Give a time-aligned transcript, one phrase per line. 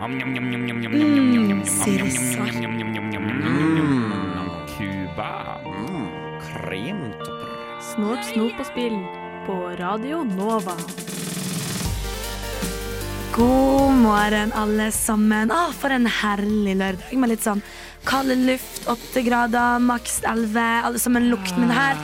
[0.00, 2.54] Mm, sirissak.
[4.72, 5.60] Cuba.
[6.40, 7.50] Kremtopper.
[7.84, 8.96] Snort, snop og spill
[9.44, 10.72] på Radio Nova.
[13.36, 15.52] God morgen, alle sammen.
[15.52, 17.60] Å, for en herlig lørdag med litt sånn
[18.08, 20.64] kald luft, åtte grader, maks elleve.
[20.80, 22.00] Alle sammen lukten min her.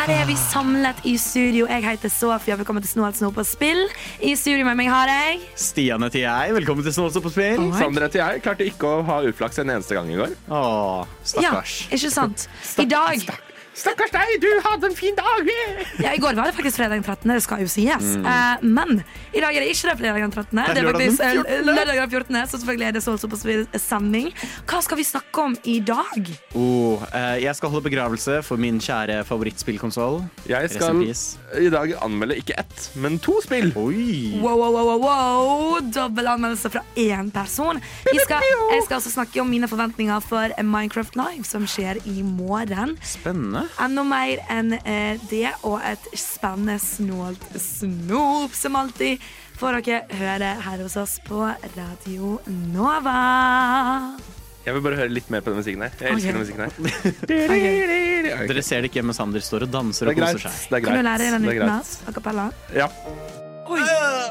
[0.00, 1.66] Her er vi samlet i studio.
[1.68, 2.54] Jeg heter Sofia.
[2.56, 3.82] Velkommen til Snort, snop og spill.
[4.24, 6.54] I studio med meg har jeg Stian heter jeg.
[6.56, 7.60] Velkommen til Snålstå på spill.
[7.66, 8.40] Oh, Sander heter jeg.
[8.46, 10.32] Klarte ikke å ha uflaks en eneste gang i går.
[10.48, 11.74] Åh, stakkars.
[11.90, 12.46] Ja, ikke sant?
[12.80, 13.28] I dag
[13.70, 15.48] Stakkars deg, du hadde en fin dag!
[16.02, 18.06] Ja, I går var det faktisk fredag den 13., det skal jo sies.
[18.18, 18.26] Mm.
[18.26, 20.58] Eh, men i dag er det ikke det fredag den 13.
[20.58, 21.68] Det er faktisk 14..
[21.68, 23.38] lørdag den 14., så selvfølgelig er det så på
[23.78, 24.32] sending.
[24.66, 26.32] Hva skal vi snakke om i dag?
[26.58, 30.18] Oh, eh, jeg skal holde begravelse for min kjære favorittspillkonsoll.
[30.50, 31.04] Jeg skal
[31.60, 33.70] i dag anmelde ikke ett, men to spill.
[33.78, 34.40] Oi!
[34.42, 35.78] Wow, wow, wow, wow, wow.
[35.94, 37.78] Dobbel anmeldelse fra én person.
[38.10, 38.42] Jeg skal,
[38.74, 42.98] jeg skal også snakke om mine forventninger for Minecraft Live, som skjer i morgen.
[43.06, 43.59] Spennende.
[43.80, 49.22] Enda mer enn eh, det, og et spennende snålt snop, som alltid,
[49.60, 51.42] får dere høre her hos oss på
[51.76, 53.16] Radio Nova.
[54.60, 55.94] Jeg vil bare høre litt mer på den musikken her.
[55.96, 56.36] Jeg elsker okay.
[56.36, 56.64] den musikken
[58.36, 58.48] her.
[58.50, 60.66] Dere ser det ikke, men Sander står og danser og er koser seg.
[60.68, 61.94] Det er Kan du lære deg den uten oss?
[62.04, 62.50] A cappella?
[62.76, 62.90] Ja.
[63.70, 63.80] Oi,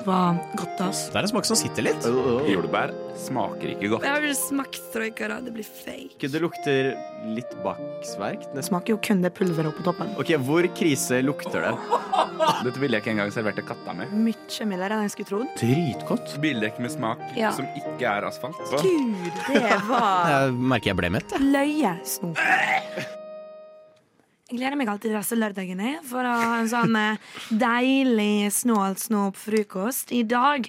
[0.04, 0.20] hva
[0.60, 1.06] godt, ass.
[1.14, 2.04] Det er en smak som sitter litt.
[2.50, 4.04] Jordbær smaker ikke godt.
[4.08, 5.30] Jeg har vel smakt troika.
[5.46, 6.28] Det blir fake.
[6.30, 6.90] Det lukter
[7.36, 8.42] litt baksverk.
[8.50, 10.12] Det Det- smaker jo kun det pulveret på toppen.
[10.20, 11.76] Ok, Hvor krise lukter det?
[12.66, 14.06] Dette ville jeg ikke engang servert til katta mi.
[14.12, 15.48] Mye mildere enn jeg skulle trodd.
[15.60, 16.36] Dritgodt.
[16.42, 17.52] Bildekk med smak Ja.
[17.52, 18.60] som ikke er asfalt.
[18.82, 21.32] Gud, det var Jeg merker jeg ble mett.
[21.32, 21.42] jeg.
[21.42, 22.38] løyesnop.
[24.50, 27.20] Jeg gleder meg alltid til disse lørdagene for å ha en sånn eh,
[27.54, 30.10] deilig snålt snop-frokost.
[30.18, 30.66] I dag,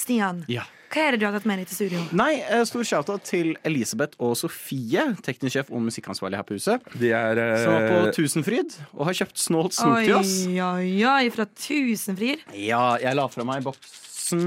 [0.00, 0.62] Stian, Ja.
[0.88, 2.06] hva er det du har tatt med deg til studio?
[2.16, 6.88] Nei, eh, Stor shout-out til Elisabeth og Sofie, teknisk sjef og musikkansvarlig her på huset.
[6.96, 10.34] De er Som var på Tusenfryd og har kjøpt snålt snop til oss.
[10.48, 12.48] Oi, oi, oi, fra Tusenfryd.
[12.56, 14.06] Ja, jeg la fra meg boks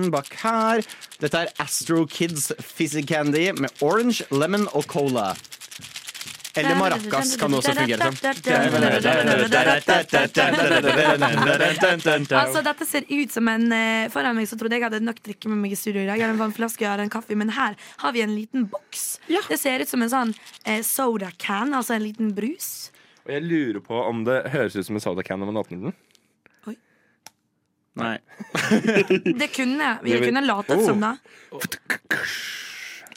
[0.10, 0.82] bak her.
[1.22, 5.36] Dette er Astro Kids Fizzy Candy med orange, lemon og cola.
[6.56, 8.10] Eller maracas kan også fungere
[12.42, 15.52] Altså, dette ser ut som en eh, Foran meg så trodde jeg hadde nok drikke
[15.52, 16.20] med meg i studio i dag.
[16.26, 19.06] En vannflaske, hadde en kaffe, men her har vi en liten boks.
[19.48, 20.34] Det ser ut som en sånn
[20.66, 22.92] eh, soda can, altså en liten brus.
[23.26, 25.86] Og jeg lurer på om det høres ut som en soda can når man åpner
[25.90, 26.00] den.
[28.00, 28.18] Nei.
[29.42, 31.18] Det kunne Vi kunne latet som det.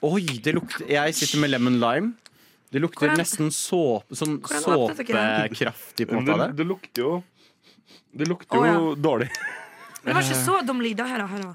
[0.04, 2.12] Oi, det lukter Jeg sitter med lemon lime.
[2.74, 6.56] Det lukter Hvordan- nesten såpe, sånn såpekraftig på en måte det, det.
[6.58, 7.12] det lukter jo
[8.10, 9.28] Det lukter Å, jo dårlig.
[10.04, 10.98] Det var ikke så dum lyd.
[10.98, 11.26] Hør, da.
[11.30, 11.54] hør da.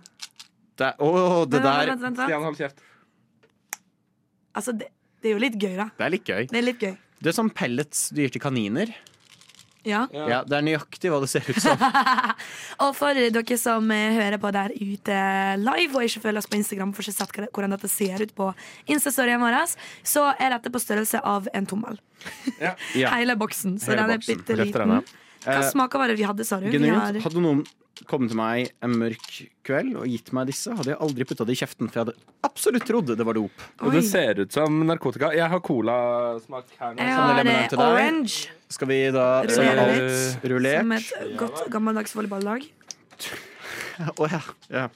[0.79, 1.91] Det, det der.
[1.97, 2.79] Stian, hold kjeft.
[4.56, 4.90] Altså, det,
[5.22, 5.90] det er jo litt gøy, da.
[5.97, 6.47] Det er litt gøy.
[6.50, 6.96] Det er litt gøy.
[7.19, 8.91] Det er som pellets du gir til kaniner.
[9.89, 10.03] Ja.
[10.13, 11.85] Ja, Det er nøyaktig hva det ser ut som.
[12.85, 15.22] Og for dere som eh, hører på der ute
[15.61, 18.51] live og ikke følger oss på Instagram, for ikke sett hvordan dette ser ut på
[18.89, 19.57] Instastoryen vår,
[20.07, 21.99] så er dette på størrelse av en tommel.
[22.59, 22.75] Ja.
[23.17, 23.79] Hele boksen.
[23.81, 25.01] Så Hele den er bitte liten.
[25.45, 26.69] Hva Eh, smaker var det vi hadde, sa du?
[26.72, 26.95] Genuint.
[27.00, 27.66] har- Hadde noen
[28.07, 31.55] kommet til meg en mørk kveld og gitt meg disse, hadde jeg aldri putta det
[31.57, 33.51] i kjeften, for jeg hadde absolutt trodd det var dop.
[33.81, 33.95] Og Oi.
[33.99, 35.33] det ser ut som narkotika.
[35.35, 36.97] Jeg har colasmak her nå.
[37.03, 37.79] Jeg har deg.
[37.79, 39.57] orange, Skal vi da Rullere litt.
[39.99, 42.69] alt som et godt gammeldags volleyballag.
[43.99, 44.41] Å ja.
[44.72, 44.88] ja.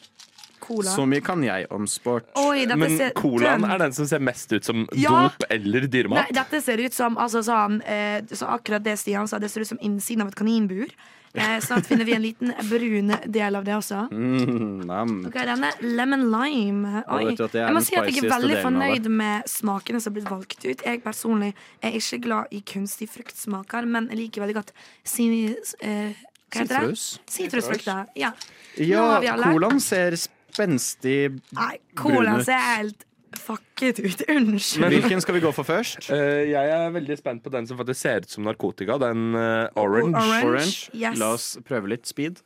[0.63, 0.91] Cola.
[0.95, 2.29] Så mye kan jeg om sport.
[2.39, 5.09] Oi, Men ser colaen er den som ser mest ut som Ja.
[5.27, 5.87] dop eller
[6.23, 9.61] Nei, dette ser ut som altså, sånn, eh, så akkurat det Stian sa, det ser
[9.61, 10.87] ut som innsiden av et kaninbur.
[11.35, 14.03] Eh, snart finner vi en liten brun del av det også.
[14.11, 15.25] Mm.
[15.27, 17.01] Ok, denne lemon lime.
[17.09, 17.23] Oi.
[17.33, 20.59] er Jeg må si at jeg er veldig fornøyd med smakene som har blitt valgt
[20.67, 20.83] ut.
[20.85, 24.71] Jeg personlig er ikke glad i kunstig fruktsmaker, men jeg liker veldig godt
[25.03, 26.13] sin, eh,
[26.53, 26.93] hva heter det?
[26.93, 27.19] Sitrus.
[27.25, 28.05] Sitrusfrukter.
[28.15, 28.31] Ja.
[28.77, 30.13] Ja, colaen ser
[30.53, 31.17] spenstig
[31.57, 33.03] Nei, colaen ser helt
[33.43, 34.21] fucket ut.
[34.29, 34.85] Unnskyld.
[34.93, 36.05] Hvilken skal vi gå for først?
[36.11, 38.99] Uh, jeg er veldig spent på den som faktisk ser ut som narkotika.
[39.01, 40.13] Den uh, orange.
[40.13, 40.45] Orange.
[40.45, 40.75] Orange.
[40.93, 41.17] Yes.
[41.19, 42.43] La oss prøve litt speed.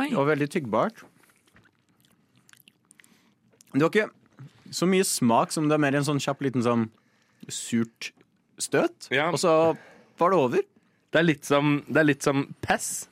[0.00, 0.10] Oi.
[0.12, 1.00] Og veldig tyggbart.
[3.72, 4.10] Det var ikke
[4.72, 6.86] så mye smak som det er mer en sånn kjapp liten sånn
[7.48, 8.12] surt
[8.60, 9.08] støt.
[9.12, 9.30] Ja.
[9.32, 9.54] Og så
[10.20, 10.68] var det over.
[11.12, 13.06] Det er litt som, det er litt som Pess.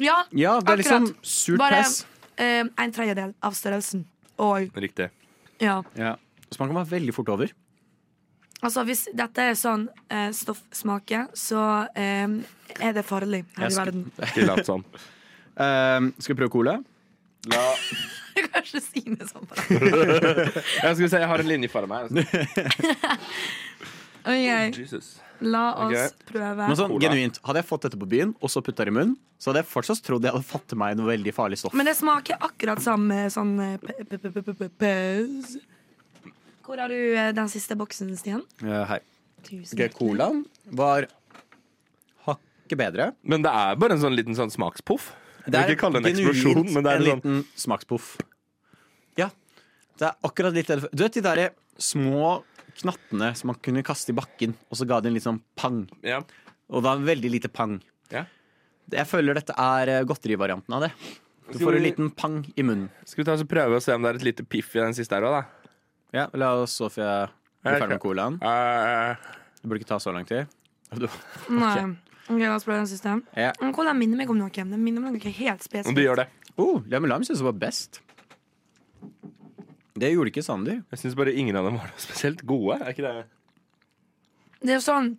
[0.00, 1.26] Ja, Ja, det er liksom Akkurat.
[1.28, 1.98] surt bare pess.
[2.40, 4.04] Eh, en tredjedel av størrelsen.
[4.40, 4.70] Oi.
[4.74, 5.10] Riktig.
[5.60, 5.80] Ja.
[5.94, 6.16] Ja.
[6.56, 7.52] kan være veldig fort over.
[8.60, 11.62] Altså, hvis dette er sånn eh, stoffsmake, så
[11.96, 12.28] eh,
[12.80, 14.06] er det farlig her Jeg i verden.
[14.26, 14.84] Ikke lat som.
[15.60, 16.76] Ehm, skal vi prøve cola?
[17.50, 17.62] La,
[18.52, 19.46] kan ikke si det sånn.
[19.48, 20.60] på deg.
[20.80, 22.10] Jeg skal se, jeg har en linje foran meg.
[24.20, 25.14] Ok, Jesus.
[25.40, 26.08] La oss okay.
[26.28, 26.68] prøve.
[26.68, 29.14] Men sånn, genuint, Hadde jeg fått dette på byen og så putta det i munnen,
[29.40, 31.76] så hadde jeg fortsatt trodd jeg hadde fått til meg noe veldig farlig stoff.
[31.76, 33.78] Men det smaker akkurat samme sånn eh,
[34.80, 35.62] pause.
[36.66, 38.44] Hvor har du eh, den siste boksen, Stian?
[38.62, 39.00] Eh, her.
[39.46, 40.44] Tusen Ok, Colaen
[40.76, 41.08] var
[42.28, 43.10] hakket bedre.
[43.24, 45.08] Men det er bare en sånn liten sånn smakspoff.
[45.46, 48.12] Jeg vil ikke kalle det en eksplosjon, men det er en en sånn liten smakspoff.
[49.18, 49.30] Ja.
[49.98, 51.48] Det er akkurat litt Du vet de derre
[51.80, 52.42] små
[52.80, 55.82] knattene som man kunne kaste i bakken, og så ga det en litt sånn pang.
[56.06, 56.20] ja.
[56.70, 57.80] Og da veldig lite pang.
[58.14, 58.20] Ja.
[58.94, 60.92] Jeg føler dette er eh, godterivarianten av det.
[61.50, 62.88] Du får en liten pang i munnen.
[63.04, 64.78] Skal vi ta oss og prøve å se om det er et lite piff i
[64.84, 65.72] den siste her òg, da?
[66.14, 67.08] Ja, La oss, Sofie,
[67.64, 68.38] bli ferdig med colaen.
[68.38, 69.16] Eh,
[69.60, 70.46] Det burde ikke ta så lang tid.
[70.94, 71.08] Du,
[71.54, 71.74] Nei.
[72.30, 73.16] Ok, La oss prøve den siste.
[73.34, 73.50] ja.
[73.74, 74.50] Cola minner meg om noe?
[74.54, 75.98] Den minner meg om noe helt om spesifikt.
[75.98, 76.28] du gjør det.
[76.56, 77.98] oh, Lemon Lime syns jeg var best.
[80.00, 80.80] Det gjorde ikke Sander.
[80.92, 82.78] Jeg syns bare ingen av dem var noe spesielt gode.
[82.80, 83.26] Er ikke det?
[84.60, 85.14] Det er jo sånn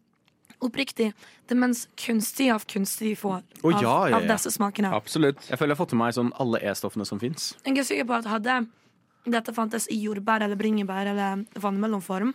[0.62, 1.10] oppriktig
[1.50, 4.28] det mens kunstige av kunstig vi får Å, av, ja, ja, av ja.
[4.30, 4.92] disse smakene.
[4.95, 5.42] Absolutt.
[5.50, 7.51] Jeg føler jeg har fått til meg sånn alle E-stoffene som fins.
[7.66, 8.60] Jeg er sikker på at hadde
[9.31, 12.34] dette fantes i jordbær eller bringebær eller vannmelonform,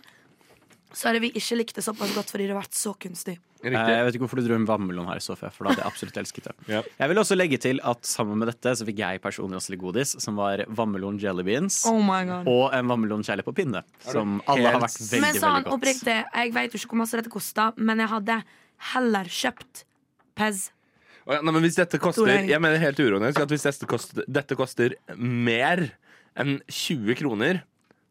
[0.95, 3.37] så hadde vi ikke likte det såpass godt fordi det har vært så kunstig.
[3.65, 6.19] Jeg vet ikke hvorfor du dro en vannmelon her, Sofie, for da hadde jeg absolutt
[6.21, 6.53] elsket det.
[6.69, 6.81] Ja.
[7.01, 9.81] Jeg vil også legge til at sammen med dette så fikk jeg personlig også litt
[9.81, 11.79] godis, som var vannmelon jelly beans.
[11.89, 15.39] Oh my god Og en vannmelon kjærlig på pinne, som alle har vært veldig, Men
[15.41, 15.75] sånn veldig godt.
[15.79, 18.39] oppriktig, jeg vet jo ikke hvor mye dette kosta, men jeg hadde
[18.93, 19.83] heller kjøpt
[20.37, 20.67] Pez.
[21.25, 22.29] Oh, ja, nei, men hvis dette koster.
[22.47, 25.81] Jeg mener helt uronisk at hvis dette koster, dette koster mer
[26.37, 27.63] enn 20 kroner,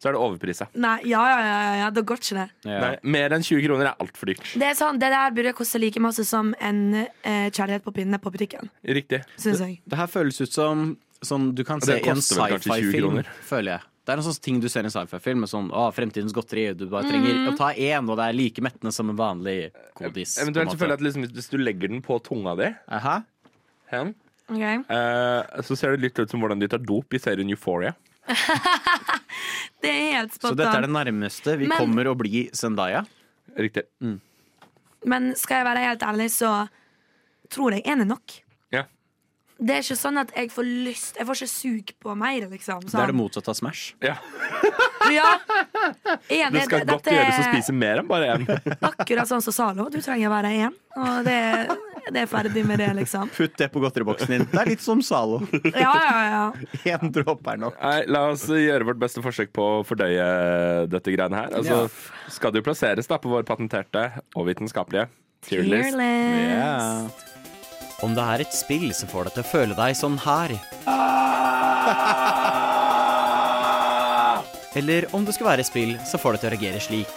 [0.02, 0.66] så er det overprisa.
[0.76, 2.46] Nei, ja, ja, ja, ja, det går ikke det.
[2.68, 2.80] Ja.
[2.84, 4.44] Nei, mer enn 20 kroner er altfor dyrt.
[4.60, 8.20] Det er sånn, det der burde koste like masse som en eh, kjærlighet på pinne
[8.20, 9.22] på butikken, Riktig.
[9.40, 9.80] Synes jeg.
[9.88, 12.72] Det her føles ut som sånn du kan se det i en koster vel kanskje
[12.76, 13.86] 20 sci-fi-film, føler jeg.
[14.06, 16.68] Det er en sånn ting du ser i en sci-fi-film sånn å, fremtidens godteri.
[16.78, 17.48] Du bare trenger Mm.
[17.50, 20.36] å ta én, og det er like mettende som en vanlig godis.
[20.38, 23.16] Eventuelt så føler jeg at liksom, hvis du legger den på tunga di, Aha.
[23.90, 24.14] hen,
[24.48, 24.76] okay.
[24.86, 27.96] eh, så ser det litt ut som hvordan de tar dop i serien Euphoria.
[29.82, 33.04] Det er helt Så dette er det nærmeste vi Men- kommer å bli Zendaya.
[33.56, 33.84] Riktig.
[35.06, 36.50] Men skal jeg være helt ærlig, så
[37.52, 38.40] tror jeg én er nok.
[39.56, 42.82] Det er ikke sånn at jeg får lyst Jeg får ikke sug på mer, liksom.
[42.84, 43.16] Det er det Sånn.
[43.16, 43.94] motsatte av Smash.
[44.04, 44.16] ja.
[45.12, 45.30] Ja.
[46.28, 48.44] En, Det skal det, godt dette gjøres å spise mer enn bare én.
[48.90, 49.86] Akkurat sånn som Zalo.
[49.92, 50.74] Du trenger bare én.
[50.96, 51.36] Og det,
[52.12, 53.30] det er ferdig med det, liksom.
[53.36, 54.46] Putt det på godteriboksen din.
[54.50, 55.38] Det er litt som Zalo.
[55.76, 56.96] Ja, ja, ja.
[56.96, 57.78] Én dråpe er nok.
[57.80, 60.26] Nei, La oss gjøre vårt beste forsøk på å fordøye
[60.90, 61.54] dette greiene her.
[61.60, 61.86] Altså,
[62.34, 65.06] Skal det jo plasseres da på vår patenterte og vitenskapelige
[65.46, 65.94] tierlist.
[65.94, 67.32] Fearless.
[68.04, 70.52] Om det er et spill som får deg til å føle deg sånn her
[74.76, 77.12] Eller om det skal være et spill som får deg til å reagere slik.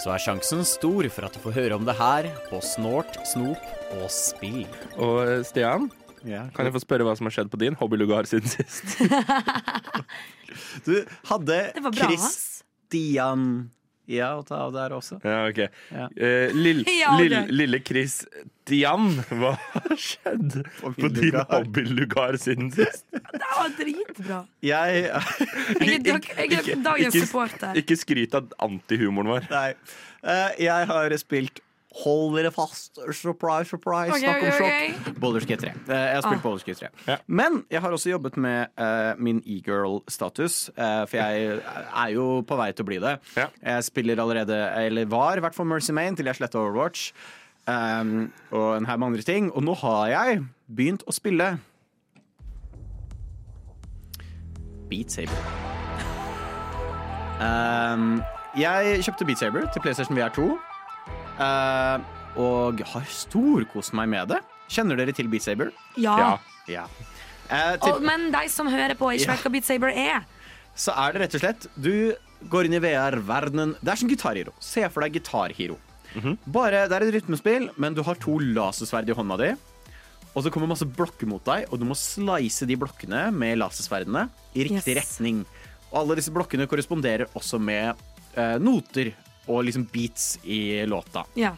[0.00, 3.64] Så er sjansen stor for at du får høre om det her på Snort, Snop
[3.96, 4.66] og Spill.
[5.00, 5.88] Og eh, Stian,
[6.20, 8.84] kan jeg få spørre hva som har skjedd på din hobbylugar siden sist?
[10.84, 10.96] Du
[11.30, 11.56] hadde.
[11.96, 13.70] Christian
[14.10, 15.20] Ja, å ta av der også.
[15.22, 15.60] Ja, ok.
[15.94, 16.08] Ja.
[16.16, 17.20] Eh, lill, Ja, ok.
[17.22, 18.20] lill, lille Chris
[18.70, 21.46] Dian, hva har skjedd på din Hobbylugar.
[21.54, 23.06] hobbylugar siden sist?
[23.14, 24.42] Det var dritbra.
[24.62, 27.74] Jeg Jeg er, dag, jeg er dagens supporter.
[27.80, 29.48] Ikke skryt av antihumoren vår.
[29.50, 29.68] Nei.
[30.20, 35.00] Eh, jeg har spilt Hold dere fast, surprise, surprise, Okay, snakk om okay, sjokk.
[35.02, 35.14] Okay.
[35.20, 35.70] Baldur's Gate 3.
[35.70, 36.44] Eh, jeg har spilt Ah.
[36.44, 36.88] Baldur's Gate 3.
[37.08, 37.16] Ja.
[37.26, 42.56] Men jeg har også jobbet med uh, min e-girl-status, uh, for jeg er jo på
[42.56, 43.16] vei til å bli det.
[43.34, 43.48] Ja.
[43.64, 44.54] Jeg spiller allerede,
[44.86, 47.10] eller var i hvert fall Mercy Main til jeg sletta Overwatch.
[47.66, 49.50] Um, og en haug med andre ting.
[49.52, 51.58] Og nå har jeg begynt å spille
[54.90, 55.42] Beat Saber.
[57.42, 58.22] Um,
[58.58, 60.69] jeg kjøpte Beat Saber til PlayStation VR 2.
[61.40, 62.00] eh,
[62.40, 64.40] og har storkost meg med det.
[64.70, 65.72] Kjenner dere til Beat Saber?
[65.98, 66.36] Ja.
[66.70, 66.84] Ja.
[67.50, 70.20] Eh, til, Og, men de som hører på, ikke vet hva Beat Saber er.
[70.78, 72.14] så er det rett og slett Du
[72.48, 73.74] går inn i VR-verdenen.
[73.82, 74.52] Det er som Gitarhero.
[74.62, 75.76] Se for deg Gitarhero.
[76.14, 76.36] Mm -hmm.
[76.46, 79.54] Bare, Det er et rytmespill, men du har to lasersverd i hånda di.
[80.34, 84.28] Og så kommer masse blokker mot deg, og du må slice de blokkene med lasersverdene
[84.54, 85.18] i riktig Yes.
[85.20, 85.44] retning.
[85.92, 87.94] Og alle disse blokkene korresponderer også med
[88.36, 89.12] eh, noter
[89.50, 91.24] og liksom beats i låta.
[91.38, 91.54] Ja.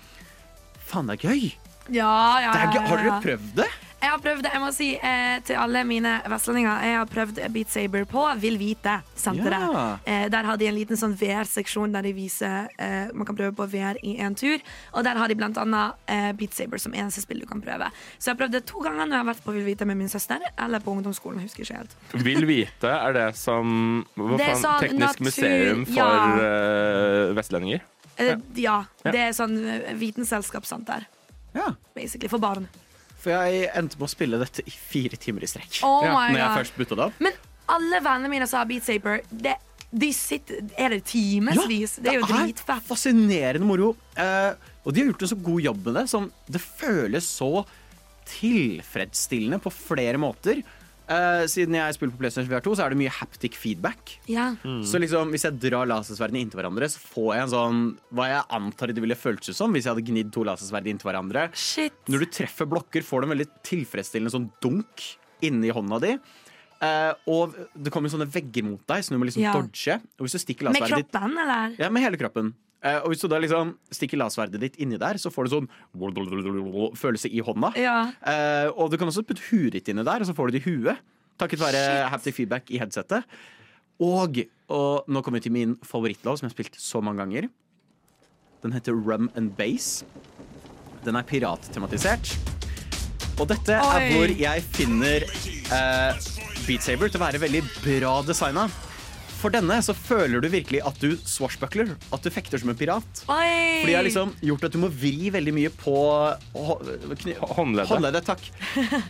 [0.88, 1.50] Faen, det er gøy!
[1.92, 2.84] Ja, ja, Det er gøy.
[2.88, 3.68] Har dere prøvd det?
[4.02, 7.70] Jeg har prøvd, jeg må si eh, til alle mine vestlendinger Jeg har prøvd Beat
[7.70, 9.66] Saber på Vil Vite-senteret.
[9.76, 9.84] Ja.
[10.10, 13.54] Eh, der har de en liten sånn VR-seksjon der de viser eh, Man kan prøve
[13.60, 14.58] på VR i én tur.
[14.98, 17.92] Og der har de blant annet eh, Beat Saber som eneste spill du kan prøve.
[18.18, 20.00] Så jeg har prøvd det to ganger når jeg har vært på Vil Vite med
[20.02, 21.38] min søster, eller på ungdomsskolen.
[21.38, 21.96] Jeg husker ikke helt.
[22.26, 24.62] Vil vite er det som Hva Det faen?
[24.66, 26.12] sånn Teknisk natur- museum for ja.
[26.42, 27.86] uh, vestlendinger?
[28.18, 28.80] Eh, ja.
[29.06, 29.10] Ja.
[29.14, 29.54] Det er sånn
[30.02, 31.06] vitenselskapssenter,
[31.54, 31.70] Ja.
[31.94, 32.66] basically, for barn.
[33.22, 35.80] For jeg endte med å spille dette i fire timer i strekk.
[35.86, 37.20] Oh Ja, Når jeg først butta det opp.
[37.22, 37.36] Men
[37.70, 39.54] alle vennene mine sa Beat Saber, det,
[39.92, 41.94] de sitter Er det timevis?
[42.02, 42.82] det er jo dritfett.
[42.88, 43.92] fascinerende moro.
[44.18, 46.04] Uh, og de har gjort en så god jobb med det.
[46.10, 47.64] Som det føles så
[48.28, 50.62] tilfredsstillende på flere måter.
[51.10, 54.14] Eh, siden jeg spiller på PlayStation VR2, så er det mye haptic feedback.
[54.30, 54.52] Ja.
[54.86, 57.80] Så liksom, hvis jeg drar lasersverdene inntil hverandre, så får jeg en sånn
[58.14, 61.48] Hva jeg antar det ville føltes som hvis jeg hadde gnidd to lasersverd inntil hverandre.
[61.58, 61.96] Shit.
[62.08, 65.08] Når du treffer blokker, får du en veldig tilfredsstillende sånn dunk
[65.42, 66.14] inni hånda di.
[66.82, 69.52] Uh, og det kommer sånne vegger mot deg, så du må liksom Ja.
[69.54, 70.00] dodge.
[70.18, 71.76] Og hvis du Med kroppen, ditt eller?
[71.78, 72.54] ja, med hele kroppen.
[72.82, 75.68] Eh, og hvis du da liksom stikker lasersverdet ditt inni der, så får du sånn
[76.98, 77.72] følelse i hånda.
[77.78, 77.98] Ja.
[78.26, 80.64] Eh, og du kan også putte huet ditt inni der, og så får du det
[80.64, 81.02] i huet.
[81.40, 82.10] Takket være Shit.
[82.12, 83.26] haptic feedback i headsetet.
[84.02, 87.48] Og, og nå kommer vi til min favorittlåt, som jeg har spilt så mange ganger.
[88.62, 90.02] Den heter Rum and Bass.
[91.06, 92.34] Den er pirattematisert.
[93.40, 95.24] Og dette er hvor jeg finner
[95.72, 96.18] uh,
[96.66, 98.68] Beat Saber til å være veldig bra designa.
[99.42, 103.22] For denne så føler du virkelig at du swashbuckler, at du fekter som en pirat.
[103.26, 103.82] Oi!
[103.82, 105.94] Fordi jeg har liksom gjort at du må vri veldig mye på
[106.54, 107.88] Håndleddet.
[107.90, 108.24] håndleddet.
[108.28, 108.48] Takk.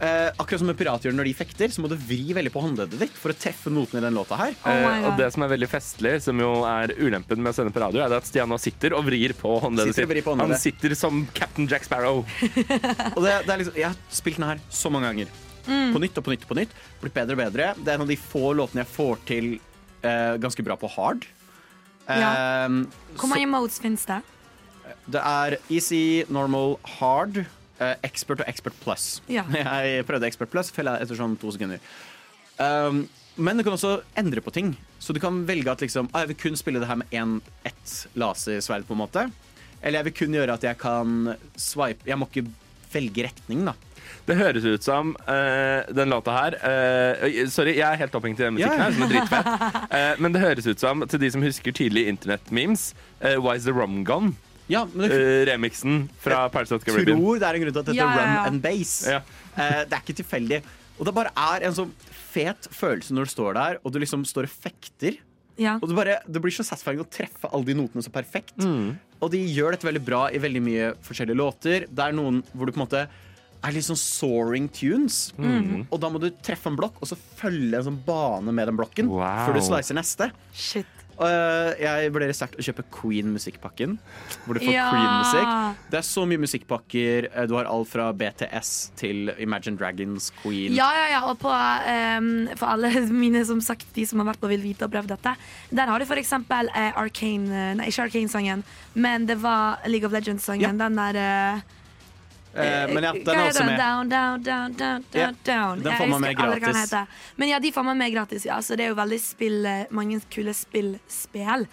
[0.03, 2.63] Eh, akkurat som en pirat gjør når de fekter, så må du vri veldig på
[2.65, 4.55] håndleddet ditt for å treffe notene i den låta her.
[4.65, 7.73] Oh Eh, og det som er veldig festlig, som jo er ulempen med å sende
[7.75, 10.25] på radio, er at Stian nå sitter og vrir på håndleddet Sitter sitt.
[10.27, 10.57] på håndleddet.
[10.57, 12.23] Han sitter som Captain Jack Sparrow.
[13.17, 15.35] Og det, det er liksom, jeg har spilt den her så mange ganger.
[15.69, 15.93] Mm.
[15.95, 16.73] På nytt og på nytt og på nytt.
[17.03, 17.69] Blitt bedre og bedre.
[17.79, 19.53] Det er en av de få låtene jeg får til
[20.03, 21.27] eh, ganske bra på hard.
[22.07, 22.67] Ja.
[22.67, 22.79] Eh,
[23.19, 24.21] Hvor mange modes finnes det?
[25.11, 27.45] Det er easy, normal, hard,
[27.81, 29.21] eh, expert og expert plus.
[29.31, 29.45] Ja.
[29.63, 31.83] Jeg prøvde expert plus, fella etter sånn to sekunder.
[32.61, 33.07] Um,
[33.41, 34.75] men du kan også endre på ting.
[35.03, 37.39] Så du kan velge at liksom, ah, jeg vil kun spille det her med en,
[37.67, 39.25] ett lasersverd, på en måte.
[39.81, 42.45] Eller jeg vil kun gjøre at jeg kan swipe Jeg må ikke
[42.93, 43.73] velge retning, da.
[44.29, 48.47] Det høres ut som uh, den låta her uh, Sorry, jeg er helt opphengt i
[48.47, 49.51] den musikken her, som er dritfett.
[49.91, 52.93] Uh, men det høres ut som, til de som husker tidlige internettmemes,
[53.25, 54.35] uh, Why is the rum gone?
[54.71, 57.19] Ja, Eh, remixen fra Pirates of Caribbean.
[57.19, 58.45] tror det er en grunn til at dette Ja, er ja, rum ja.
[58.47, 58.95] and bass.
[59.11, 59.19] Ja.
[59.57, 60.63] Eh, det er ikke tilfeldig.
[60.99, 61.91] Og det bare er en sånn
[62.33, 65.19] fet følelse når du står der, og du liksom står og fekter.
[65.61, 65.75] Ja.
[65.83, 68.55] Og det, bare, det blir så satisfying å treffe alle de notene så perfekt.
[68.63, 71.85] Og de gjør dette veldig bra i veldig mye forskjellige låter.
[71.91, 73.05] Det er noen hvor du på en måte
[73.63, 75.33] er litt sånn soaring tunes.
[75.91, 78.77] Og da må du treffe en blokk, og så følge en sånn bane med den
[78.81, 79.47] blokken Wow.
[79.47, 80.33] før du slicer neste.
[80.53, 80.87] Shit.
[81.23, 83.99] Øh, jeg vurderer sterkt å kjøpe Queen-musikkpakken.
[84.47, 84.87] Hvor du får Ja.
[84.91, 85.77] Queen-musikk.
[85.93, 87.29] Det er så mye musikkpakker.
[87.37, 90.73] Eh, Du har alt fra BTS til Imagine Dragons, Queen.
[90.75, 94.41] Ja, ja, ja, og på, um, for alle mine som sagt, de som har vært
[94.41, 95.37] på Vil vite og prøvd dette,
[95.71, 98.65] der har du for eksempel eh, Arcane Nei, ikke Arcane-sangen,
[98.97, 100.61] men det var League of Legends-sangen.
[100.81, 100.89] Ja.
[100.89, 101.61] Den der Eh,
[102.55, 103.79] men ja, den er også med.
[103.79, 105.35] Down, down, down, down, down, yeah.
[105.45, 105.83] down.
[105.83, 106.95] den får man med gratis.
[107.37, 108.63] Men ja, de får man med gratis, ja.
[108.63, 111.67] Så det er jo veldig spill, eh, mange kule spillspill.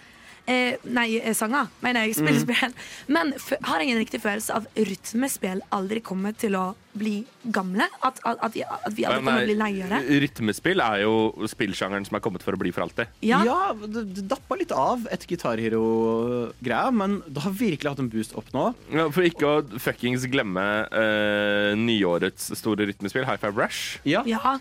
[0.50, 2.16] Eh, nei, eh, sanger, mener jeg.
[2.18, 2.72] Spillspill.
[3.14, 6.64] Men f har jeg en riktig følelse av rytmespill aldri kommer til å
[6.98, 7.20] bli
[7.54, 7.86] gamle?
[8.02, 10.00] At, at, at, vi- at vi aldri kommer til å bli leiere?
[10.24, 11.12] Rytmespill er jo
[11.52, 13.12] spillsjangeren som er kommet for å bli for alltid.
[13.22, 13.44] Ja.
[13.46, 18.34] Ja, det, det dappa litt av etter gitarhero-greia, men det har virkelig hatt en boost
[18.38, 18.66] opp nå.
[18.92, 23.98] Ja, For ikke å fuckings glemme eh, nyårets store rytmespill, High Five Rush.
[24.08, 24.58] Ja, Ja,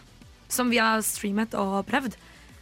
[0.49, 2.15] som vi har streamet og prøvd.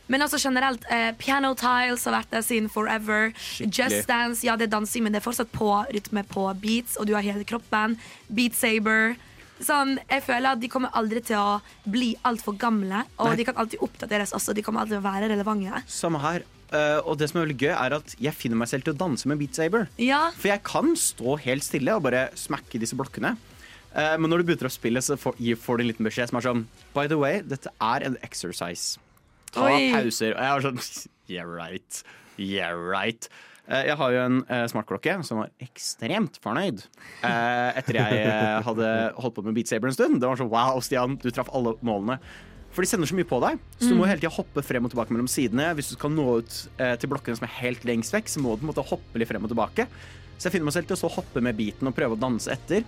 [0.07, 3.31] Men altså generelt, eh, Piano Tiles har vært der siden forever.
[3.35, 3.77] Skikkelig.
[3.77, 7.07] Just Dance, ja det er dansing, men det er fortsatt på rytme på beats, og
[7.07, 7.97] du har hele kroppen.
[8.29, 9.17] Beat Saber.
[9.57, 11.57] Sånn, jeg føler at De kommer aldri til å
[11.89, 13.39] bli altfor gamle, og Nei.
[13.39, 14.53] de kan alltid oppdateres også.
[14.53, 15.83] De kommer alltid til å være relevante.
[15.87, 16.45] samme her.
[16.67, 18.99] Uh, og det som er veldig gøy, er at jeg finner meg selv til å
[18.99, 19.87] danse med Beat Saber.
[19.97, 23.37] Ja, For jeg kan stå helt stille og bare smakke disse blokkene.
[23.95, 26.41] Uh, men når du begynner å spille, så får, får du en liten beskjed som
[26.41, 28.99] er sånn By the way, dette er en exercise.
[29.53, 29.91] Ta Oi.
[29.95, 30.33] pauser.
[30.35, 30.81] Og jeg var sånn
[31.31, 32.03] Yeah right.
[32.39, 33.27] Yeah right.
[33.67, 36.85] Eh, jeg har jo en eh, smartklokke som var ekstremt fornøyd
[37.27, 40.21] eh, etter jeg hadde holdt på med Beat Saber en stund.
[40.23, 42.15] Det var sånn Wow, Stian, du traff alle målene.
[42.71, 44.91] For de sender så mye på deg, så du må hele tida hoppe frem og
[44.93, 45.71] tilbake mellom sidene.
[45.73, 48.61] Hvis du skal nå ut til blokkene som er helt lengst vekk, så må du
[48.61, 49.87] på en måte hoppe litt frem og tilbake.
[50.35, 52.53] Så jeg finner meg selv til å så hoppe med beaten og prøve å danse
[52.53, 52.85] etter.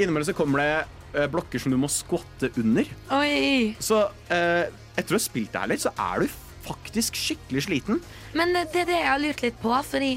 [0.00, 2.90] Innimellom så kommer det blokker som du må skvatte under.
[3.14, 3.76] Oi.
[3.78, 4.00] Så
[4.34, 6.36] eh, etter å ha spilt det her litt, så er du
[6.68, 8.00] faktisk skikkelig sliten.
[8.36, 9.72] Men det er det jeg har lurt litt på.
[9.88, 10.10] Fordi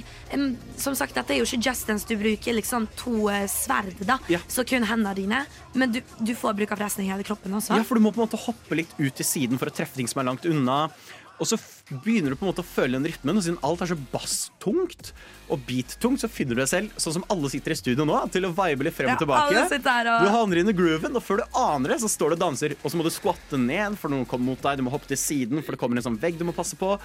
[0.81, 2.05] som sagt, dette er jo ikke Justins.
[2.07, 4.17] Du bruker liksom to eh, sverd, da.
[4.31, 4.41] Ja.
[4.51, 5.43] Så kun hendene dine.
[5.77, 7.77] Men du, du får bruk av resten av hele kroppen også.
[7.79, 9.99] Ja, for du må på en måte hoppe litt ut til siden for å treffe
[9.99, 10.83] ting som er langt unna.
[11.39, 11.57] Og så
[12.03, 15.11] begynner du på en måte å føle den rytmen, og siden alt er så basstungt
[15.49, 18.45] og beat-tungt, så finner du deg selv, sånn som alle sitter i studio nå, til
[18.45, 19.47] å vibe litt frem Ja, og tilbake.
[19.49, 22.33] alle og- Du havner inn i grooven, og før du aner det, så står du
[22.37, 22.75] og danser.
[22.83, 24.77] Og så må du skvatte ned, for noen kommer mot deg.
[24.77, 26.99] Du må hoppe til siden, for det kommer en sånn vegg du må passe på.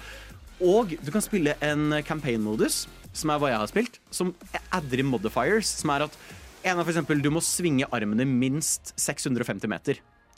[0.61, 4.35] Og du kan spille en campaign-modus, som er hva jeg har spilt, som
[4.71, 6.17] adder i modifiers, som er at
[6.63, 9.97] en av for eksempel, du må svinge armene minst 650 meter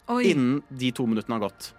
[0.09, 0.23] Oi.
[0.31, 1.71] innen de to minuttene har gått.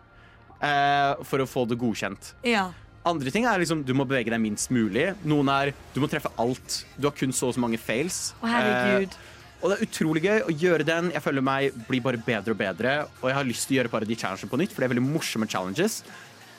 [0.61, 2.35] Eh, for å få det godkjent.
[2.47, 2.69] Ja.
[3.09, 5.11] Andre ting er liksom du må bevege deg minst mulig.
[5.25, 6.83] Noen er du må treffe alt.
[7.01, 8.31] Du har kun så og så mange fails.
[8.41, 9.17] Å, herregud.
[9.17, 9.29] Eh,
[9.61, 11.11] og det er utrolig gøy å gjøre den.
[11.13, 12.97] Jeg føler meg blir bare bedre og bedre.
[13.21, 14.93] Og jeg har lyst til å gjøre bare de challengene på nytt, for det er
[14.95, 16.01] veldig morsomme challenges.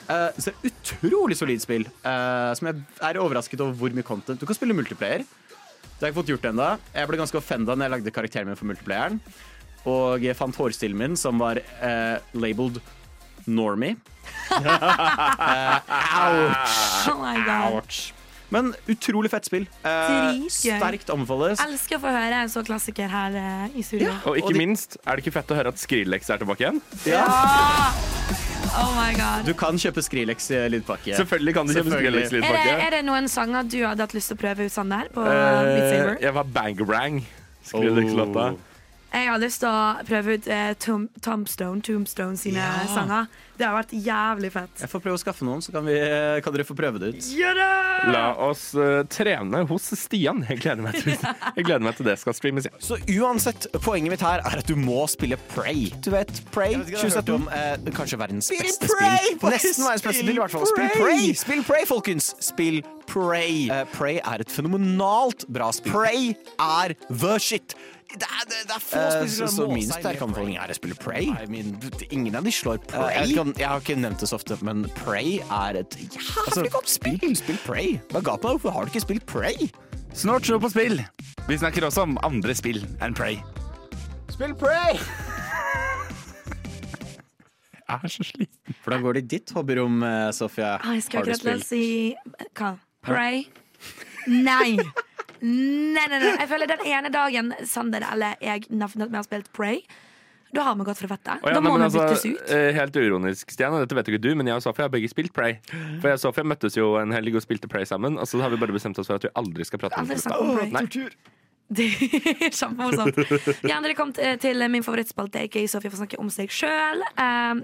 [0.06, 4.06] Uh, så det er utrolig solid spill, uh, som jeg er overrasket over hvor mye
[4.06, 4.38] content.
[4.38, 5.26] Du kan spille multiplayer.
[5.26, 6.68] Det har jeg ikke fått gjort ennå.
[6.94, 9.18] Jeg ble ganske offenda når jeg lagde karakteren min for multiplayeren.
[9.90, 12.78] Og jeg fant hårstilen min, som var uh, labeled
[13.46, 13.96] Normie.
[17.08, 17.94] Oh my god.
[18.52, 19.64] Men utrolig fett spill.
[19.88, 21.60] Eh, sterkt anbefales.
[21.64, 24.10] Elsker å få høre en så klassiker her eh, i studio.
[24.28, 26.66] Og ikke Og de- minst, er det ikke fett å høre at Skrillex er tilbake
[26.66, 26.82] igjen?
[27.08, 27.24] Ja.
[28.76, 29.46] Oh my god.
[29.48, 31.16] Du kan kjøpe Skrillex i lydpakke.
[31.16, 32.76] Selvfølgelig kan du kjøpe Skrillex Er det, Skrillex-lydpakke.
[32.86, 35.08] er det noen sanger du hadde hatt lyst til å prøve ut sånn der?
[35.16, 36.12] På Beat Saber?
[36.18, 37.22] Eh, jeg var bangerang.
[37.72, 38.46] Skrillex-låta.
[38.52, 38.71] Oh.
[39.12, 42.86] Jeg har lyst til å prøve ut eh, Tom, Tombstone, Tombstone sine Ja.
[42.88, 43.26] sanger.
[43.58, 44.80] Det har vært jævlig fett.
[44.80, 45.94] Jeg får prøve å skaffe noen, så kan, vi,
[46.42, 47.26] kan dere få prøve det ut.
[48.10, 50.40] La oss uh, trene hos Stian.
[50.48, 51.12] Jeg gleder meg til,
[51.58, 52.66] jeg gleder meg til det skal streames.
[52.66, 52.72] Ja.
[52.82, 55.90] Så uansett, poenget mitt her er at du må spille Prey.
[56.02, 57.34] Du vet, Prey 2017.
[57.36, 59.36] Om, eh, kanskje verdens beste Prey!
[59.36, 59.52] spill.
[59.52, 60.68] Nesten verdens beste spill spill, i hvert fall.
[60.72, 61.04] Spill Prey!
[61.04, 61.32] Prey!
[61.44, 62.32] Spill Pray, folkens!
[62.42, 62.80] Spill
[63.12, 63.66] Prey.
[63.68, 65.92] Uh, Prey er et fenomenalt bra spill.
[66.00, 67.76] Prey er the shit.
[68.12, 70.64] Det er, det, det er få spill så- så min sterke anbefaling Prey.
[70.64, 71.28] er å spille Prey?
[71.32, 71.78] I mean,
[72.10, 73.32] ingen av de slår Eh, Prey.
[73.32, 77.36] jeg, jeg har ikke nevnt det så ofte, men Prey er et jævlig godt spill.
[77.36, 77.98] Spill Prey.
[78.10, 78.60] Hva er galt med deg?
[78.60, 79.70] Hvorfor har du ikke spilt Prey?
[80.12, 81.00] Snart show på spill.
[81.48, 83.38] Vi snakker også om andre spill enn Prey.
[84.30, 84.98] Spill Prey!
[87.92, 88.74] Jeg er så sliten.
[88.84, 90.78] Hvordan går det i ditt hobbyrom, eh, Sofia?
[90.82, 92.14] Ah, jeg skal akkurat si
[92.56, 92.78] Hva?
[93.04, 93.42] Pray?
[94.28, 94.78] Nei.
[95.42, 96.32] Nei, nei, nei.
[96.38, 99.80] Jeg føler den ene dagen Sander eller jeg nevner at vi har spilt Pray,
[100.54, 101.40] da har vi gått for fettet.
[101.42, 102.50] Å ja, da må vi vi byttes altså, ut.
[102.52, 105.32] eh, helt uironisk, Stian, dette vet ikke du, men jeg og Sofie har begge spilt
[105.34, 105.58] Prey.
[105.72, 108.52] For jeg og Sofie møttes jo en helg og spilte Prey sammen, og så har
[108.52, 110.36] vi bare bestemt oss for at vi aldri skal prate om Aldri det.
[110.36, 110.74] om Prey.
[110.76, 111.40] Nei.
[111.72, 113.16] Det er kjempemorsomt.
[113.64, 117.00] Jeg dere kom til til min favorittspalte, aka Sofie får snakke om seg sjøl.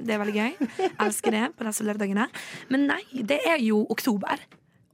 [0.00, 0.70] det er veldig gøy.
[1.04, 2.24] Elsker det på disse lørdagene.
[2.72, 4.40] Men nei, det er jo oktober.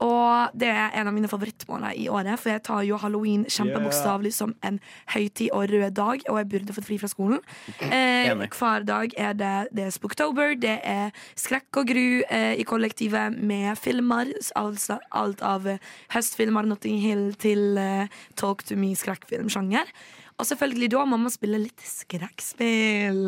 [0.05, 4.35] Og det er en av mine favorittmåneder i året, for jeg tar jo halloween kjempebokstavelig
[4.37, 4.81] som en
[5.15, 7.41] høytid og rød dag, og jeg burde fått fri fra skolen.
[7.95, 12.65] Eh, hver dag er det, det er Spooktober, det er skrekk og gru eh, i
[12.67, 14.33] kollektivet med filmer.
[14.59, 15.83] Altså alt av eh,
[16.15, 19.93] høstfilmer, Notting Hill til eh, Talk to me, skrekkfilmsjanger.
[20.41, 23.21] Og selvfølgelig da må man spille litt skrekkspill.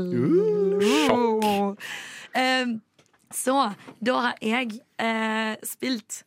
[0.82, 1.86] Uh, sjokk.
[2.36, 2.74] Eh,
[3.34, 3.56] så
[4.04, 6.22] da har jeg eh, spilt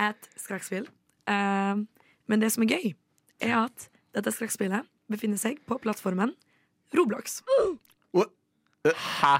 [0.00, 0.88] et skrekkspill.
[1.28, 1.84] Uh,
[2.30, 2.94] men det som er gøy,
[3.40, 6.32] er at dette skrekkspillet befinner seg på plattformen
[6.94, 7.40] Roblox.
[8.84, 9.36] Hæ?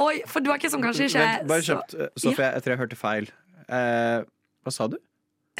[0.00, 1.94] Oi, for du er ikke som kanskje ikke Vent, bare kjapt.
[1.94, 3.30] eh, Sofie, jeg tror jeg hørte feil.
[3.68, 4.24] Uh,
[4.64, 4.96] hva sa du?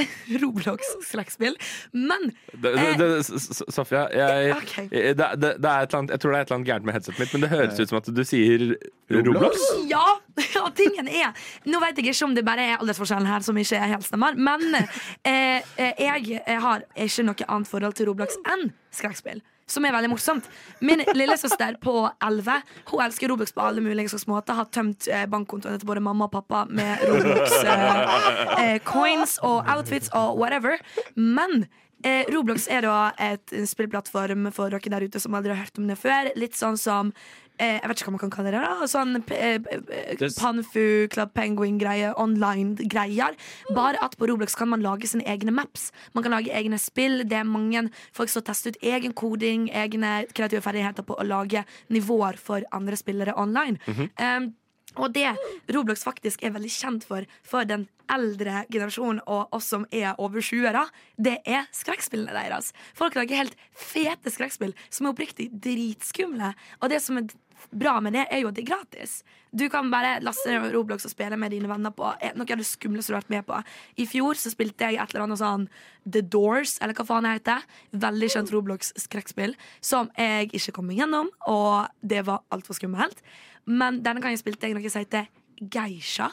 [0.43, 1.59] Roblox-skrekkspill.
[1.93, 4.55] Men Det, det, Sofia, jeg,
[4.91, 6.99] det, det, er et eller annet, jeg tror det er et eller annet gærent med
[6.99, 8.67] headsetet mitt, men det høres ut som at du sier
[9.11, 9.69] Roblox.
[9.91, 10.07] ja!
[10.63, 11.33] Og tingen er
[11.67, 14.39] Nå vet jeg ikke om det bare er aldersforskjellen her som ikke er helt stemmer,
[14.39, 19.43] men eh, eh, jeg har ikke noe annet forhold til Roblox enn skrekkspill.
[19.69, 20.47] Som er veldig morsomt.
[20.81, 24.57] Min lillesøster på 11 Hun elsker Roblox på alle mulige slags måter.
[24.57, 30.09] Har tømt eh, bankkontoene til både mamma og pappa med Roblox-coins eh, coins og outfits
[30.17, 30.81] og whatever.
[31.17, 31.67] Men
[32.05, 35.91] eh, Roblox er da et spillplattform for dere der ute som aldri har hørt om
[35.91, 36.33] det før.
[36.39, 38.63] Litt sånn som eh, Jeg vet ikke hva man kan kalle det.
[38.63, 43.35] da Sånn eh, eh, Panfu, Club Penguin-greie, online-greier.
[43.75, 45.91] Bare at på Roblox kan man lage sine egne maps.
[46.15, 47.25] Man kan lage egne spill.
[47.29, 51.65] Det er mange folk som tester ut egen koding, egne kreative ferdigheter på å lage
[51.95, 53.79] nivåer for andre spillere online.
[54.23, 54.53] um,
[54.99, 55.29] og det
[55.75, 60.45] Roblox faktisk er veldig kjent for, for den eldre generasjon og oss som er over
[60.45, 62.73] 20, da, det er skrekkspillene deres.
[62.99, 66.55] Folk lager helt fete skrekkspill som er oppriktig dritskumle.
[66.83, 67.29] Og det som er
[67.71, 69.19] bra med det, er jo at det er gratis.
[69.51, 72.61] Du kan bare laste ned Roblox og spille med dine venner på eh, noe av
[72.61, 73.61] det skumleste du har vært med på.
[73.99, 75.67] I fjor så spilte jeg et eller annet sånn
[76.05, 77.65] The Doors, eller hva faen det heter.
[78.07, 83.23] Veldig kjent Roblox-skrekkspill som jeg ikke kom igjennom, og det var altfor skummelt.
[83.69, 86.31] Men denne gangen spilte jeg noe som heter Geisha,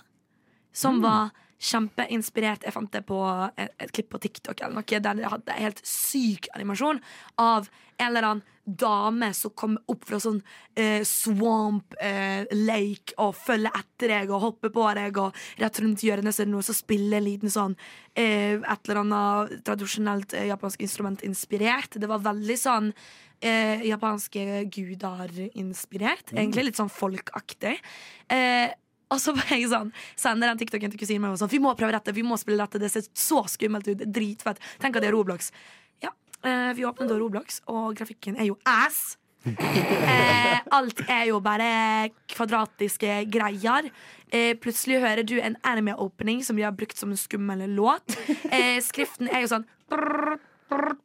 [0.75, 2.65] som var kjempeinspirert.
[2.67, 3.21] Jeg fant det på
[3.55, 7.01] et, et klipp på TikTok eller noe der jeg hadde helt syk animasjon
[7.41, 10.39] av en eller annen dame som kommer opp fra sånn
[10.73, 16.03] eh, swamp eh, lake og følger etter deg og hopper på deg, og rett rundt
[16.03, 17.75] hjørnet så er det noe som spiller en liten sånn
[18.17, 21.99] eh, et eller annet tradisjonelt eh, japansk instrument inspirert.
[22.01, 22.89] Det var veldig sånn
[23.45, 26.33] eh, japanske guder-inspirert.
[26.33, 27.77] Egentlig litt sånn folkaktig.
[28.33, 28.73] Eh,
[29.13, 31.75] og så var jeg sånn sender den TikToken til kusinen min og sånn Vi må
[31.77, 32.81] prøve dette, vi må spille dette.
[32.81, 34.01] Det ser så skummelt ut.
[34.15, 34.61] Dritfett.
[34.81, 35.51] Tenk at det er Roblox.
[36.03, 39.17] Ja, eh, vi åpnet da Roblox, og grafikken er jo ass.
[40.05, 43.89] Eh, alt er jo bare kvadratiske greier.
[44.33, 48.15] Eh, plutselig hører du en anime-opening som de har brukt som en skummel låt.
[48.49, 50.37] Eh, skriften er jo sånn brr,
[50.71, 50.95] brrr,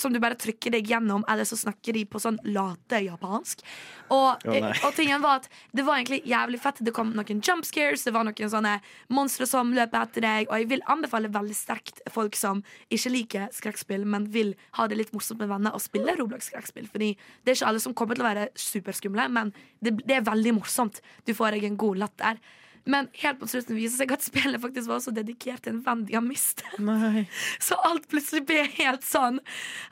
[0.00, 3.64] som du bare trykker deg gjennom, eller så snakker de på sånn late japansk.
[4.10, 6.80] Og, oh, og tingen var at det var egentlig jævlig fett.
[6.84, 8.76] Det kom noen jump scares, det var noen sånne
[9.12, 10.48] monstre som løper etter deg.
[10.48, 14.98] Og jeg vil anbefale veldig sterkt folk som ikke liker skrekkspill, men vil ha det
[14.98, 16.88] litt morsomt med venner, å spille Roblox-skrekkspill.
[16.90, 20.26] Fordi det er ikke alle som kommer til å være superskumle, men det, det er
[20.26, 21.02] veldig morsomt.
[21.28, 22.42] Du får deg en god latter.
[22.90, 26.04] Men helt på slutten viser seg at spillet faktisk var så dedikert til en venn
[26.08, 26.66] de har mistet.
[26.82, 27.26] Nei.
[27.66, 29.38] Så alt plutselig ble helt sånn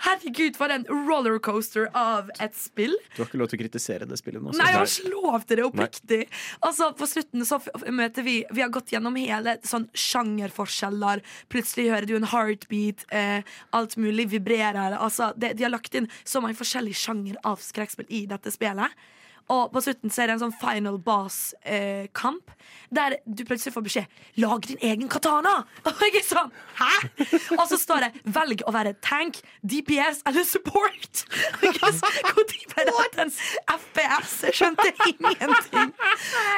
[0.06, 2.94] Herregud, for en rollercoaster av et spill.
[3.14, 4.54] Du har ikke lov til å kritisere det spillet nå.
[4.56, 6.20] Nei, jeg har ikke lov til det, oppriktig.
[6.66, 7.60] Altså, på slutten så
[7.94, 11.22] møter vi Vi har gått gjennom hele sånn sjangerforskjeller.
[11.52, 13.04] Plutselig hører du en heartbeat.
[13.14, 14.96] Eh, alt mulig vibrerer.
[14.98, 18.94] Altså, det, de har lagt inn så mange forskjellige sjanger av skrekkspill i dette spillet.
[19.48, 22.50] Og på slutten så er det en sånn final boss-kamp,
[22.92, 24.06] der du plutselig får beskjed
[24.36, 25.64] 'lag din egen katana'.
[25.88, 27.56] Og jeg er sånn 'hæ?!
[27.56, 31.24] Og så står det 'velg å være tank, DPS eller support'.
[31.78, 33.32] Sånn, Hvor de bare hatt en
[33.78, 34.34] FPS?
[34.48, 35.94] Jeg skjønte ingenting.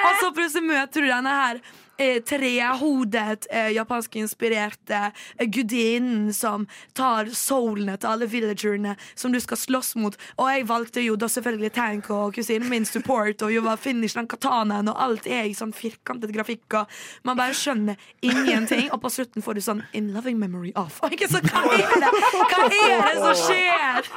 [0.06, 1.62] Og så plutselig møter du denne her
[2.00, 5.00] eh, trehodet, eh, japanskinspirerte
[5.38, 10.16] eh, gudinnen som tar soulene til alle villagerne som du skal slåss mot.
[10.38, 14.16] Og jeg valgte jo da selvfølgelig tank og kusinen min support, og jo var finish
[14.16, 19.02] den katanaen, og alt er i sånn firkantet grafikk, og man bare skjønner ingenting, og
[19.04, 21.00] på slutten får du sånn In loving memory of.
[21.04, 22.10] Og ikke så, hva er det?
[22.50, 24.10] Hva er det som skjer?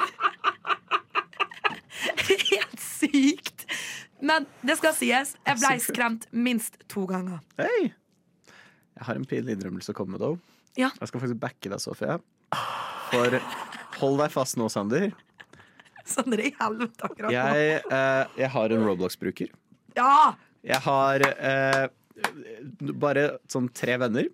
[2.54, 3.66] Helt sykt.
[4.24, 7.42] Men det skal sies, jeg ble skremt minst to ganger.
[7.60, 7.92] Hei!
[8.94, 10.38] Jeg har en pinlig innrømmelse å komme med, though.
[10.80, 10.94] Ja.
[11.02, 12.16] Jeg skal faktisk backe deg, Sofie.
[13.10, 13.36] For
[14.00, 15.10] hold deg fast nå, Sander.
[16.08, 17.34] Sånn er i helvete akkurat nå.
[17.36, 19.52] Jeg, eh, jeg har en Roblox-bruker.
[19.98, 20.16] Ja!
[20.64, 21.84] Jeg har eh,
[23.04, 24.32] bare sånn tre venner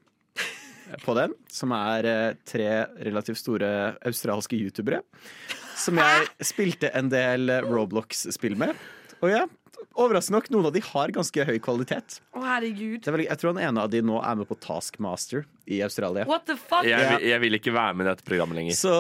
[1.02, 2.70] på den, som er eh, tre
[3.10, 3.72] relativt store
[4.06, 5.02] australske youtubere.
[5.80, 8.78] Som jeg spilte en del Roblox-spill med.
[9.20, 9.44] Og ja,
[10.00, 12.20] overraskende nok, noen av de har ganske høy kvalitet.
[12.34, 13.00] Å, herregud.
[13.04, 15.82] Det er veldig, jeg tror den ene av de nå er med på Taskmaster i
[15.86, 16.26] Australia.
[16.26, 16.86] What the fuck?
[16.88, 18.78] Jeg, jeg vil ikke være med i dette programmet lenger.
[18.80, 18.94] Så,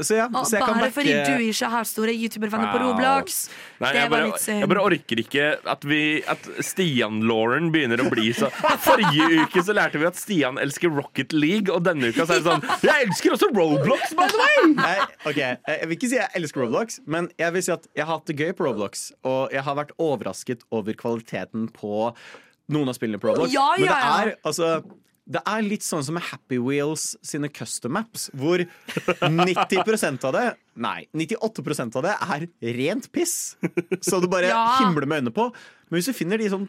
[0.00, 3.40] så ja, så jeg kan bare fordi du ikke har store YouTuber-venner på Roblox.
[3.82, 4.62] Nei, det jeg, var bare, litt synd.
[4.62, 6.00] jeg bare orker ikke at, vi,
[6.34, 8.48] at Stian-Lauren begynner å bli så
[8.86, 12.42] Forrige uke så lærte vi at Stian elsker Rocket League, og denne uka så er
[12.42, 14.72] det sånn Jeg elsker også Roblox, by the way!
[14.76, 14.96] Nei,
[15.28, 15.56] okay.
[15.68, 18.30] Jeg vil ikke si jeg elsker Roblox, men jeg vil si at jeg har hatt
[18.30, 19.10] det gøy på Roblox.
[19.26, 22.10] Og jeg har vært overrasket over kvaliteten på
[22.72, 23.52] noen av spillene på Roblox.
[23.54, 24.22] Ja, Men det ja, ja.
[24.26, 24.70] er, altså,
[25.26, 28.62] det er litt sånn som med Happy Wheels sine custom maps, hvor
[29.22, 33.56] 90% av det Nei, 98% av det er rent piss.
[34.04, 34.64] Så du bare Ja.
[34.82, 35.48] himler med øynene på.
[35.88, 36.66] Men hvis du finner de sånn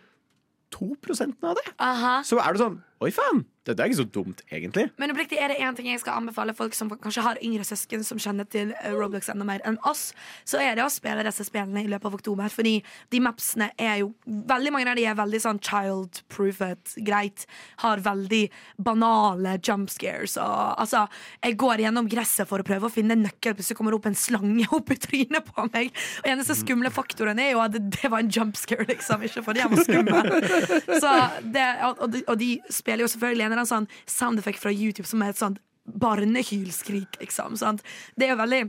[0.71, 2.21] 2% av det, Aha.
[2.23, 3.45] så er det sånn Oi, faen!
[3.67, 4.86] Dette er ikke så dumt, egentlig.
[5.01, 8.05] Men oppriktig er det én ting jeg skal anbefale folk som kanskje har yngre søsken
[8.07, 10.13] som kjenner til eh, Roblox enda mer enn oss,
[10.47, 12.51] så er det å spille disse spillene i løpet av oktober.
[12.53, 12.77] Fordi
[13.12, 14.13] de mapsene er jo
[14.47, 17.43] Veldig mange av de er veldig sånn child-proofet, greit.
[17.81, 18.41] Har veldig
[18.83, 20.36] banale jump scares.
[20.39, 21.03] Og, altså,
[21.43, 24.10] jeg går gjennom gresset for å prøve å finne en nøkkel, plutselig kommer det opp
[24.12, 25.91] en slange opp i trynet på meg.
[26.21, 29.25] Og eneste skumle faktoren er jo at det, det var en jump scare, liksom.
[29.27, 30.31] Ikke fordi jeg var skummel.
[31.03, 31.13] Så
[31.55, 32.51] det, og, og, de, og de
[32.88, 35.60] spiller jo selvfølgelig en eller annen sånn sound effect fra YouTube som er et sånt
[35.88, 37.56] barnehylskrik, liksom.
[37.60, 37.84] Sant?
[38.15, 38.62] Det er jo veldig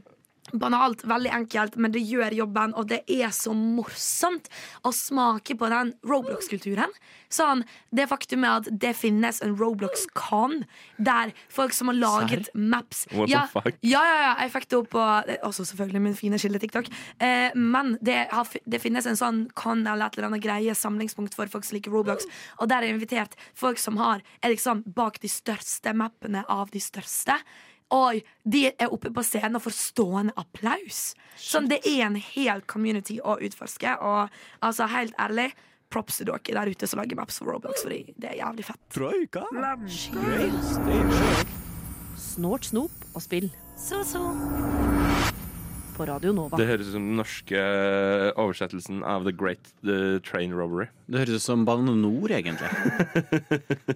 [0.52, 4.48] banalt, veldig enkelt, men det gjør jobben, og det er så morsomt
[4.86, 6.92] å smake på den Roblox-kulturen.
[7.32, 10.62] Sånn, det faktum er at det finnes en Roblox-con,
[10.96, 13.76] der folk som har laget maps What the ja, fuck?
[13.84, 15.04] Ja, ja, ja, jeg fikk det opp på
[15.46, 16.88] Også selvfølgelig min fine kilde TikTok.
[17.24, 21.36] Eh, men det, har, det finnes en sånn con eller et eller annet greie, samlingspunkt
[21.36, 25.20] for folk som liker Roblox, og der er invitert folk som har er liksom bak
[25.22, 27.36] de største mappene av de største.
[27.94, 31.14] Og de er oppe på scenen og får stående applaus.
[31.40, 33.94] Sånn, det er en hel community å utforske.
[34.04, 34.28] Og
[34.60, 35.50] altså, helt ærlig,
[35.88, 38.82] props til dere der ute som lager maps for Roblox, fordi det er jævlig fett.
[38.92, 39.46] Troika!
[42.18, 43.48] Snort, snop og spill.
[43.78, 44.24] Så, så.
[45.98, 46.54] På Radio Nova.
[46.54, 47.62] Det høres ut som den norske
[48.38, 50.86] oversettelsen av The Great the Train Robbery.
[51.10, 52.70] Det høres ut som Bane Nor, egentlig.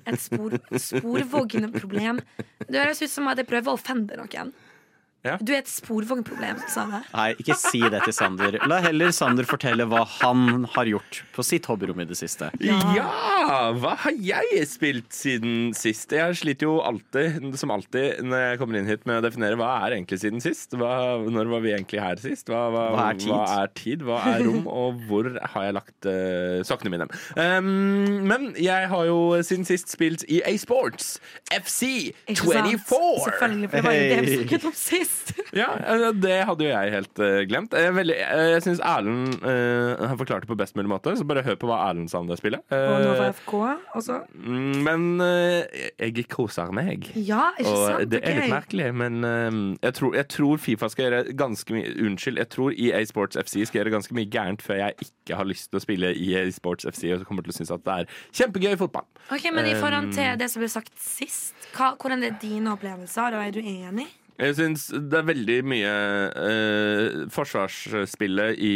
[0.03, 2.19] Et spor, sporvognproblem.
[2.67, 4.51] Det høres ut som at jeg prøver å offende noen.
[5.23, 5.37] Ja.
[5.39, 7.05] Du er et sporvognproblem, Sander.
[7.15, 8.57] Nei, ikke si det til Sander.
[8.67, 12.49] La heller Sander fortelle hva han har gjort på sitt hobbyrom i det siste.
[12.63, 13.07] Ja.
[13.79, 16.11] Hva har jeg spilt siden sist?
[16.17, 19.71] Jeg sliter jo alltid, som alltid, når jeg kommer inn hit med å definere hva
[19.87, 20.75] er egentlig siden sist.
[20.79, 20.91] Hva,
[21.23, 22.51] når var vi egentlig her sist?
[22.51, 23.31] Hva, hva, Hva er tid?
[23.31, 24.05] Hva er tid?
[24.09, 24.67] Hva er rom?
[24.83, 27.07] Og hvor har jeg lagt uh, sokkene mine?
[27.39, 31.15] Um, men jeg har jo siden sist spilt i A-Sports.
[31.55, 32.35] FC24.
[32.43, 35.12] Selvfølgelig, for det var jo det vi snakket om sist.
[35.53, 37.75] Ja, eh, det hadde jo jeg helt uh, glemt.
[37.77, 41.27] Jeg, veldig, eh, jeg syns Erlend uh, har forklart det på best mulig måte, så
[41.29, 42.65] bare hør på hva Erlend sa om det spillet.
[42.73, 43.55] Og nå var FK
[44.01, 44.19] også.
[44.33, 47.11] mm, men jeg koser meg.
[47.17, 48.13] Ja, ikke Og sant?
[48.13, 49.21] det er litt merkelig, men
[49.83, 53.67] jeg, tror, jeg tror Fifa skal gjøre ganske mye Unnskyld, jeg tror EA Sports FC
[53.69, 56.89] skal gjøre ganske mye gærent før jeg ikke har lyst til å spille EA Sports
[56.89, 59.07] FC og kommer til å synes at det er kjempegøy fotball.
[59.33, 63.37] Ok, Men i forhold til det som ble sagt sist, hva, hvordan er dine opplevelser?
[63.37, 64.09] Og er du enig?
[64.43, 65.91] Jeg syns det er veldig mye
[66.41, 68.73] eh, Forsvarsspillet i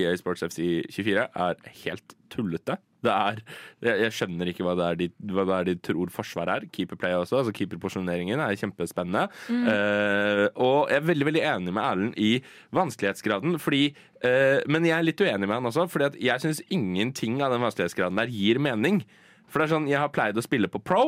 [0.00, 0.58] EA Sports FC
[0.90, 2.76] 24 er helt tullete.
[3.04, 3.42] Det er,
[3.84, 6.66] jeg, jeg skjønner ikke hva det, er de, hva det er de tror forsvar er.
[6.72, 9.28] Keeperplay også, altså keeperposisjoneringen er kjempespennende.
[9.52, 12.32] Eh, og jeg er veldig veldig enig med Erlend i
[12.74, 13.60] vanskelighetsgraden.
[13.62, 13.84] Fordi,
[14.24, 17.62] eh, men jeg er litt uenig med han også, Fordi jeg syns ingenting av den
[17.62, 19.04] vanskelighetsgraden der gir mening.
[19.46, 21.04] For det er sånn, Jeg har pleid å spille på pro,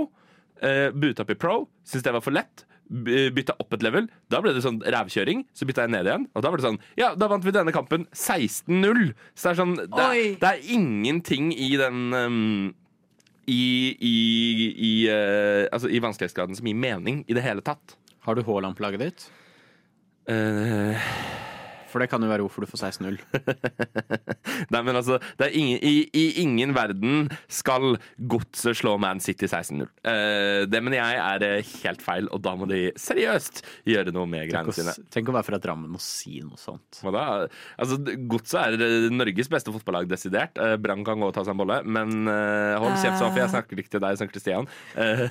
[0.63, 4.09] uh, boota opp i pro, syns det var for lett bytta opp et level.
[4.31, 5.45] Da ble det sånn rævkjøring.
[5.57, 6.27] Så bytta jeg ned igjen.
[6.35, 9.13] Og da var det sånn Ja, da vant vi denne kampen 16-0.
[9.35, 12.75] Så det er sånn Det er, det er ingenting i den um,
[13.47, 13.63] i,
[14.03, 14.17] i,
[14.75, 17.99] i, uh, altså i vanskelighetsgraden som gir mening i det hele tatt.
[18.27, 19.29] Har du Haaland på laget ditt?
[20.27, 21.11] Eh,
[21.97, 23.15] For det kan jo være hvorfor du får 16-0.
[24.75, 27.97] nei, men altså det er ingen, i, I ingen verden skal
[28.29, 29.87] godset slå Man City 16-0.
[30.05, 34.29] Eh, det mener jeg er eh, helt feil, og da må de seriøst gjøre noe
[34.29, 34.93] med greiene sine.
[35.15, 37.01] tenk å være fra Drammen og si noe sånt.
[37.01, 37.25] Hva da?
[37.81, 37.97] Altså,
[38.29, 40.61] Godset er eh, Norges beste fotballag, desidert.
[40.61, 43.41] Eh, Brann kan gå og ta seg en bolle, men eh, hold kjeft, Sofie.
[43.47, 44.69] Jeg snakker ikke til deg, Sankt Kristian.
[45.01, 45.25] Eh,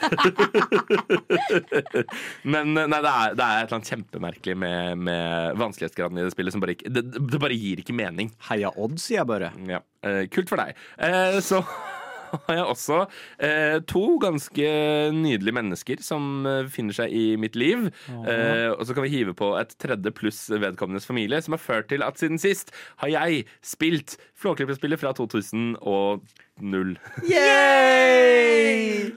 [2.56, 6.34] men nei, det er, det er et eller annet kjempemerkelig med, med vanskelighetsgraden i det
[6.34, 8.32] spillet som bare ikke det, det bare gir ikke mening.
[8.50, 9.52] Heia Odd, sier jeg bare.
[9.70, 10.80] Ja, eh, Kult for deg.
[10.98, 11.62] Eh, så
[12.48, 12.98] har jeg også
[13.44, 14.70] eh, to ganske
[15.15, 17.88] nydelige mennesker som finner seg i mitt liv.
[18.10, 21.91] Eh, og så kan vi hive på et tredje pluss vedkommendes familie, som har ført
[21.91, 26.26] til at siden sist har jeg spilt Flåklypa-spillet fra 2000 og
[26.63, 26.94] null.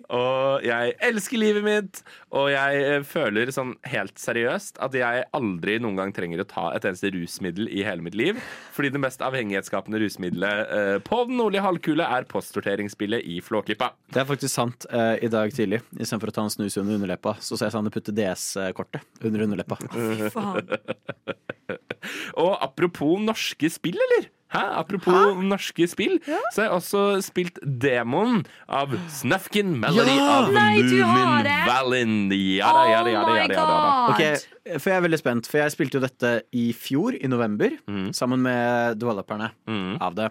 [0.09, 2.01] Og jeg elsker livet mitt,
[2.35, 6.65] og jeg eh, føler sånn helt seriøst at jeg aldri noen gang trenger å ta
[6.75, 8.41] et eneste rusmiddel i hele mitt liv.
[8.75, 13.93] Fordi det mest avhengighetsskapende rusmiddelet eh, på den nordlige halvkule er postsorteringsspillet i Flåklypa.
[14.15, 14.89] Det er faktisk sant.
[14.91, 17.95] Eh, I dag tidlig, istedenfor å ta en snus under underleppa, så sa jeg Sander
[17.95, 19.79] putte DS-kortet under underleppa.
[19.93, 20.75] Fy faen.
[22.43, 24.31] Og apropos norske spill, eller?
[24.49, 24.63] Hæ?
[24.81, 30.29] Apropos norske spill, så har jeg også spilt demoen av Snufkin Melody Ja!
[30.41, 31.67] of Nei, Moomin Valin.
[31.69, 32.15] Vallin.
[32.57, 33.79] Ja da, ja da, ja da, ja da, ja da.
[33.79, 34.81] Oh my Ok, god!
[34.81, 37.77] for jeg er veldig spent, for jeg spilte jo dette i fjor, i november,
[38.17, 39.99] sammen med developerne Mm.
[40.01, 40.31] av det.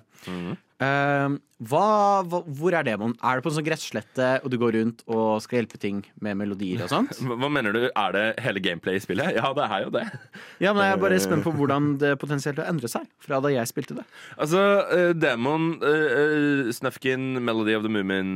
[0.80, 3.16] Eh, hva, hva, hvor er demoen?
[3.26, 6.38] Er det på en sånn gresslette, og du går rundt og skal hjelpe ting med
[6.38, 7.18] melodier og sånt?
[7.42, 7.80] Hva mener du?
[7.90, 9.34] Er det hele gameplay i spillet?
[9.40, 10.06] Ja, det er jo det.
[10.62, 13.50] Ja, men jeg er bare spent på hvordan det potensielt har endret seg fra da
[13.52, 14.06] jeg spilte det.
[14.42, 18.32] Altså, uh, demoen uh, Snufkin Melody of the Moomin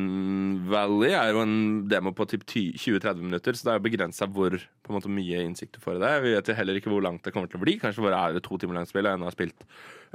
[0.69, 1.55] Valley er jo en
[1.89, 4.57] demo på typ 20-30 minutter, så det er jo begrensa hvor
[4.91, 6.11] måte, mye innsikt du får i det.
[6.25, 7.77] Vi vet jo heller ikke hvor langt det kommer til å bli.
[7.81, 9.65] Kanskje bare er det to timer langt spill, og en har spilt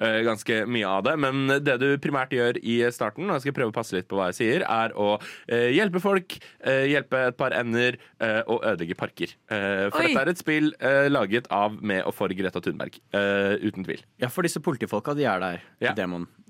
[0.03, 1.17] uh, ganske mye av det.
[1.23, 4.19] Men det du primært gjør i starten, og jeg skal prøve å passe litt på
[4.19, 5.13] hva jeg sier, er å
[5.47, 9.37] eh, hjelpe folk, eh, hjelpe et par ender eh, og ødelegge parker.
[9.53, 10.09] Eh, for Oi.
[10.11, 10.73] dette er et spill
[11.13, 12.99] laget av, med og for Greta Thunberg.
[13.17, 14.03] Eh, uten tvil.
[14.23, 15.63] Ja, for disse politifolka, de er der.
[15.83, 15.93] Ja.
[15.93, 15.97] i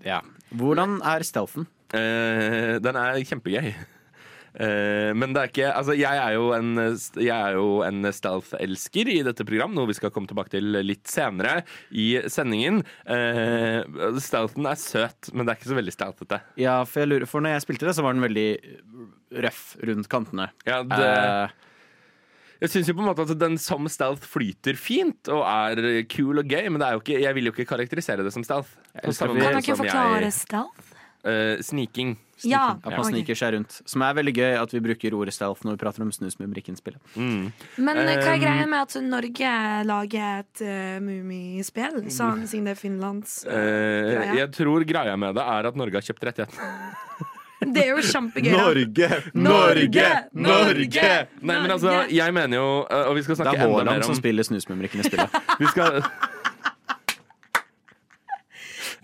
[0.07, 0.21] Ja.
[0.55, 1.67] Hvordan er stealthen?
[1.95, 3.75] Eh, den er kjempegøy.
[4.57, 6.71] Eh, men det er ikke Altså, jeg er jo en,
[7.21, 11.05] jeg er jo en stealth-elsker i dette program, noe vi skal komme tilbake til litt
[11.13, 11.59] senere
[11.93, 12.81] i sendingen.
[13.05, 16.41] Uh, stealthen er søt, men det er ikke så veldig stealthete.
[16.63, 18.49] Ja, for, jeg lurer, for når jeg spilte det, så var den veldig
[19.45, 20.51] røff rundt kantene.
[20.69, 21.63] Ja, det, Uh,
[22.63, 26.41] jeg syns jo på en måte at den som stealth flyter fint og er kul
[26.41, 28.79] og gøy, men det er jo ikke, jeg vil jo ikke karakterisere det som stealth.
[28.97, 30.96] Kan dere forklare jeg- stealth?
[31.25, 32.17] Eh, sneaking.
[32.45, 32.77] Ja.
[32.85, 33.79] at man sniker seg rundt.
[33.89, 37.01] Som er veldig gøy at vi bruker ordet stealth når vi prater om Snusmumrikken-spillet.
[37.17, 37.47] Mm.
[37.81, 39.53] Men um, hva er Um, greia med at Norge
[39.89, 44.37] lager et uh, mummispill, sånn, siden det er Finlands uh, Greia.
[44.43, 47.33] jeg tror greia med det er at Norge har kjøpt rettighetene.
[47.57, 48.53] Det er jo kjempegøy.
[48.53, 49.09] Norge!
[49.33, 50.09] Norge!
[50.37, 51.13] Norge!
[51.41, 53.73] Nei, men altså, jeg mener jo eh, Og vi skal Det mer er Det er
[53.73, 55.39] Våland som spiller Snusmumrikken i spillet.
[55.63, 56.03] Vi skal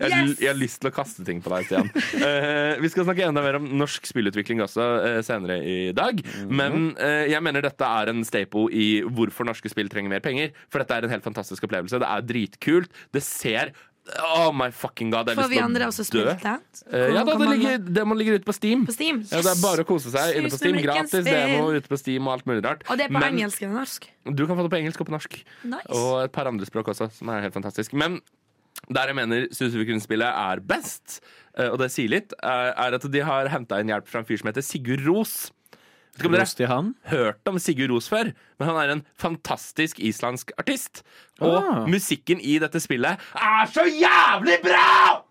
[0.03, 0.41] jeg, Yes!
[0.43, 1.89] jeg har lyst til å kaste ting på deg, Stian.
[2.17, 6.19] Uh, vi skal snakke enda mer om norsk spillutvikling også uh, senere i dag.
[6.49, 10.53] Men uh, jeg mener dette er en staple i hvorfor norske spill trenger mer penger.
[10.69, 12.01] For dette er en helt fantastisk opplevelse.
[12.03, 13.03] Det er dritkult.
[13.13, 16.55] Det ser Oh my fucking god, Får vi andre også spilt det?
[16.91, 18.83] Eh, ja, da, det, ligger, det må ligge ute på Steam.
[18.85, 19.21] På Steam?
[19.31, 20.79] Ja, det er bare å kose seg inne på Steam.
[20.83, 22.83] Gratis demo ute på Steam og alt mulig rart.
[22.91, 24.09] Og det er på Men engelsk eller norsk?
[24.27, 25.39] Du kan få det på engelsk og på norsk.
[25.63, 25.87] Nice.
[25.95, 27.95] Og et par andre språk også, som er helt fantastisk.
[27.95, 28.19] Men
[28.91, 31.21] der jeg mener Susuvik-spillet er best,
[31.57, 34.37] eh, og det sier litt, er at de har henta inn hjelp fra en fyr
[34.41, 35.51] som heter Sigurd Ros.
[36.13, 39.97] Vet ikke om dere har hørt om Sigurd Ros før, men han er en fantastisk
[39.99, 41.01] islandsk artist.
[41.41, 41.87] Og Ah.
[41.89, 45.22] musikken i dette spillet er så jævlig bra!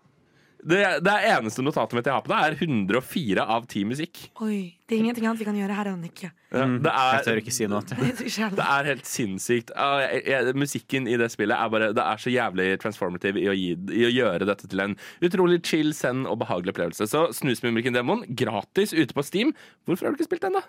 [0.63, 4.21] Det, det eneste notatet mitt jeg har på det, er 104 av 10 musikk.
[4.45, 6.29] Oi, det er ingenting annet vi kan gjøre her Annike.
[6.53, 7.81] Ja, det Jeg er tør ikke si noe.
[7.89, 9.73] Det er Det helt sinnssykt.
[9.75, 13.49] Ah, jeg, jeg, musikken i det spillet er bare Det er så jævlig transformative i
[13.49, 14.95] å, gi, i å gjøre dette til en
[15.25, 17.09] utrolig chill, send og behagelig opplevelse.
[17.09, 19.55] Så Snusmumrikken-demoen, gratis ute på Steam.
[19.87, 20.63] Hvorfor har du ikke spilt den, da?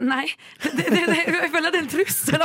[0.00, 0.26] Nei.
[0.62, 2.38] Det, det, det, jeg føler det er en trussel.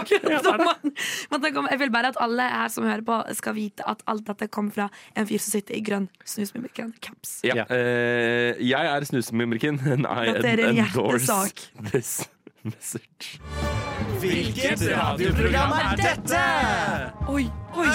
[0.66, 0.94] man-
[1.32, 4.26] man om- Jeg vil bare at alle her som hører på, skal vite at alt
[4.28, 7.40] dette kommer fra en fyr som sitter i grønn snusmimikken caps.
[7.48, 7.56] Ja.
[7.62, 7.66] Ja.
[7.70, 11.54] Uh, jeg er snusmimikken and I Dette er en endorse
[11.92, 12.28] this
[12.68, 13.40] message.
[14.20, 16.42] Hvilket radioprogram er dette?
[17.30, 17.46] Oi,
[17.78, 17.88] oi!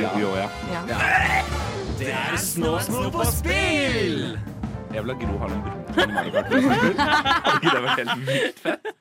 [0.00, 0.48] Jo, jo, ja.
[0.72, 0.82] Ja.
[1.98, 2.78] Det er Snå
[3.14, 4.34] på spill!
[4.94, 6.58] Jeg vil ha Gro Harlem Brundtland i Hadde
[7.54, 8.92] ikke det vært helt vilt fett?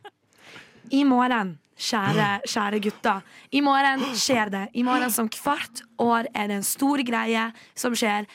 [0.93, 3.21] I morgen, kjære, kjære gutter,
[3.53, 4.63] i morgen skjer det.
[4.73, 7.45] I morgen som hvert år er det en stor greie
[7.77, 8.25] som skjer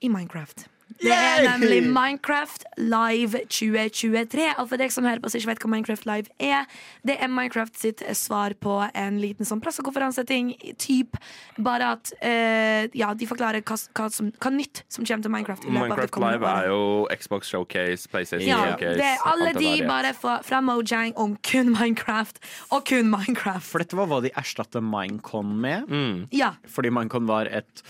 [0.00, 0.66] i Minecraft.
[0.98, 4.46] Det er nemlig Minecraft Live 2023.
[4.58, 6.66] Og for deg som hører på så ikke vet hva Minecraft Live er,
[7.06, 10.52] det er Minecraft sitt svar på en liten sånn pressekonferanseting.
[10.80, 11.16] Typ.
[11.60, 15.68] Bare at uh, ja, de forklarer hva, hva, som, hva nytt som kommer til Minecraft.
[15.70, 16.50] Minecraft Live året.
[16.50, 16.82] er jo
[17.22, 21.36] Xbox Showcase, PlayStation Ja, Showcase det er alle de der, bare fra, fra Mojang om
[21.46, 22.42] kun Minecraft
[22.74, 23.66] og kun Minecraft.
[23.66, 25.90] For dette var hva de erstatte Minecon med.
[25.90, 26.22] Mm.
[26.34, 27.84] Ja, Fordi Minecon var et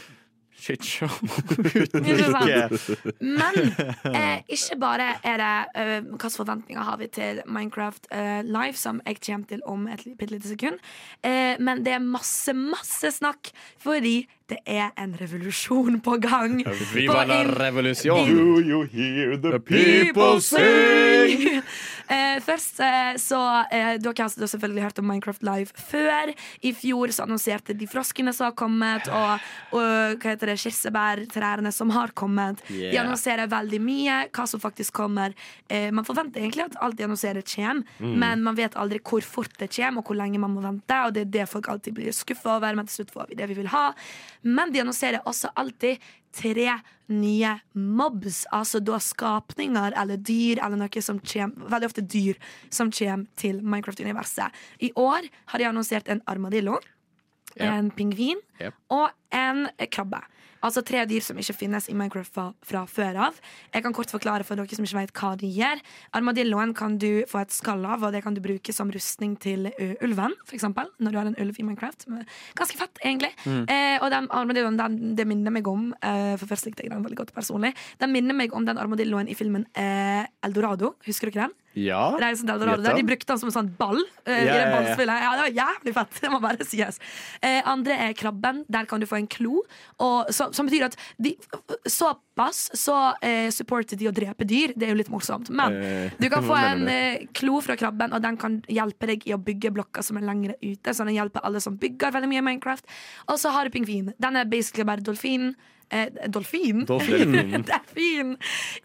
[0.60, 1.08] shitshow.
[1.64, 2.00] ikke?
[2.04, 3.60] Ikke- Men
[4.16, 9.00] eh, ikke bare er det eh, hvilke forventninger har vi til Minecraft eh, Live, som
[9.06, 10.78] jeg kommer til om et bitte lite sekund.
[11.24, 14.20] Eh, men det er masse, masse snakk, fordi
[14.50, 16.60] det er en revolusjon på gang.
[16.92, 18.30] Viva la revolusjon!
[18.30, 21.60] Do you hear the people sing!
[22.10, 23.38] Eh, først eh, så
[23.70, 26.32] eh, Dere har altså selvfølgelig hørt om Minecraft Live før.
[26.66, 29.44] I fjor så annonserte de froskene som har kommet, og,
[29.78, 32.64] og hva heter det, kirsebærtrærne som har kommet.
[32.66, 35.36] De annonserer veldig mye hva som faktisk kommer.
[35.70, 39.54] Eh, man forventer egentlig at alt de annonserer, kommer, men man vet aldri hvor fort
[39.62, 40.98] det kommer, og hvor lenge man må vente.
[41.06, 43.50] Og det er det folk alltid blir skuffa over, men til slutt får vi det
[43.52, 43.86] vi vil ha.
[44.42, 46.00] Men de annonserer også alltid
[46.36, 46.78] tre
[47.10, 52.38] nye mobs, altså da skapninger eller dyr eller noe som kommer, veldig ofte dyr
[52.70, 54.54] som kommer til Minecraft-universet.
[54.86, 56.78] I år har de annonsert en armadillo,
[57.56, 57.66] yep.
[57.66, 58.76] en pingvin Yep.
[58.92, 60.20] og en krabbe.
[60.66, 63.40] Altså tre dyr som ikke finnes i Minecraft fra, fra før av.
[63.74, 65.80] Jeg kan kort forklare for dere som ikke vet hva de gjør.
[66.18, 69.70] Armadilloen kan du få et skall av, og det kan du bruke som rustning til
[70.04, 72.06] ulven, eksempel, når du har en ulv i Minecraft.
[72.58, 73.32] Ganske fett, egentlig.
[73.46, 77.04] Eh, og den armadilloen, den, det minner meg om eh, For først likte jeg den
[77.04, 77.72] veldig godt personlig.
[78.02, 80.94] Den minner meg om den armadilloen i filmen eh, Eldorado.
[81.06, 81.56] Husker dere den?
[81.86, 82.96] Ja.
[82.96, 84.00] De brukte den som en sånn ball.
[84.26, 85.18] eh, Ja, i det ja, ja.
[85.20, 86.20] Ja, det var jævlig fett.
[86.20, 87.00] Det må bare sies.
[87.42, 88.64] Eh, andre er krabben.
[88.68, 89.62] Der kan du få en klo.
[89.98, 91.34] Og, så, som betyr at de,
[91.86, 94.72] såpass så eh, supporter de å drepe dyr.
[94.76, 95.50] Det er jo litt morsomt.
[95.50, 99.26] Men Eh, du kan få en eh, klo fra krabben, og den kan hjelpe deg
[99.28, 100.92] i å bygge blokker som er lengre ute.
[100.94, 102.84] Så den hjelper alle som bygger veldig mye i Minecraft.
[103.28, 104.12] Og så har du pingvin.
[104.20, 105.54] Den er basically bare dolfin.
[105.90, 106.84] Eh, dolfin?
[106.86, 107.34] Dolfin.
[107.70, 108.36] Delfin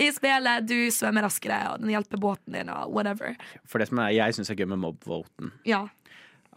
[0.01, 0.65] i spillet.
[0.69, 3.35] Du svømmer raskere, og den hjelper båten din, og whatever.
[3.69, 5.83] For det som er, jeg syns er gøy med mobvoten, Ja.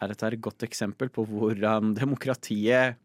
[0.01, 2.97] er at det er et godt eksempel på hvordan demokratiet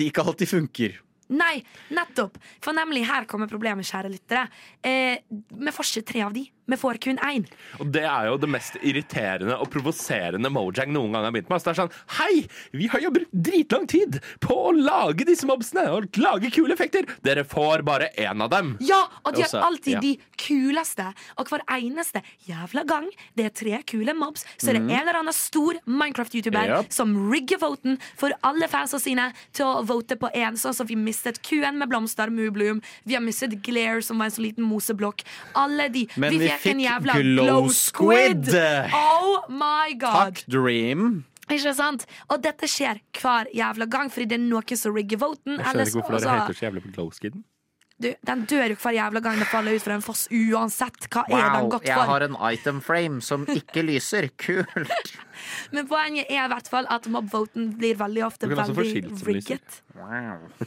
[0.00, 0.94] ikke alltid funker.
[1.28, 1.58] Nei,
[1.90, 2.36] nettopp!
[2.62, 4.44] For nemlig her kommer problemet, kjære lyttere.
[4.86, 5.18] Eh,
[5.50, 6.44] vi får ikke tre av de.
[6.66, 7.44] Vi får kun én.
[7.78, 11.60] Og det er jo det mest irriterende og provoserende Mojang noen gang har begynt med.
[11.60, 12.32] Altså, det er sånn Hei,
[12.74, 17.06] vi har jo brukt dritlang tid på å lage disse mobsene og lage kule effekter.
[17.26, 18.74] Dere får bare én av dem.
[18.82, 20.02] Ja, og de har alltid ja.
[20.02, 20.12] de
[20.42, 21.06] kuleste.
[21.38, 23.06] Og hver eneste jævla gang
[23.38, 26.90] det er tre kule mobs, så er det en eller annen stor Minecraft-youtuber yep.
[26.94, 30.58] som rigger voten for alle fansa sine til å vote på én.
[30.58, 32.82] Sånn som vi mistet Q-en med blomster, Moobloom.
[33.06, 35.22] Vi har mistet Glare, som var en så liten moseblokk.
[35.56, 36.06] Alle de.
[36.18, 38.50] Men vi en fikk jævla Glow Squid.
[38.94, 40.36] Oh my god!
[40.36, 41.24] Takk, Dream.
[41.46, 42.06] Ikke sant?
[42.28, 45.58] Og dette skjer hver jævla gang, fordi det er noen som rigger voten.
[45.60, 47.44] Jeg skjønner ikke hvorfor det dere så- jævlig på Glowskidden.
[48.02, 51.06] du, den dør jo hver jævla gang det faller ut fra en foss, uansett.
[51.08, 54.28] Hva er den Wow, godt jeg har en item frame som ikke lyser.
[54.36, 54.90] Kult.
[55.72, 59.82] Men poenget er i hvert fall at mobvoten blir veldig ofte veldig rigget.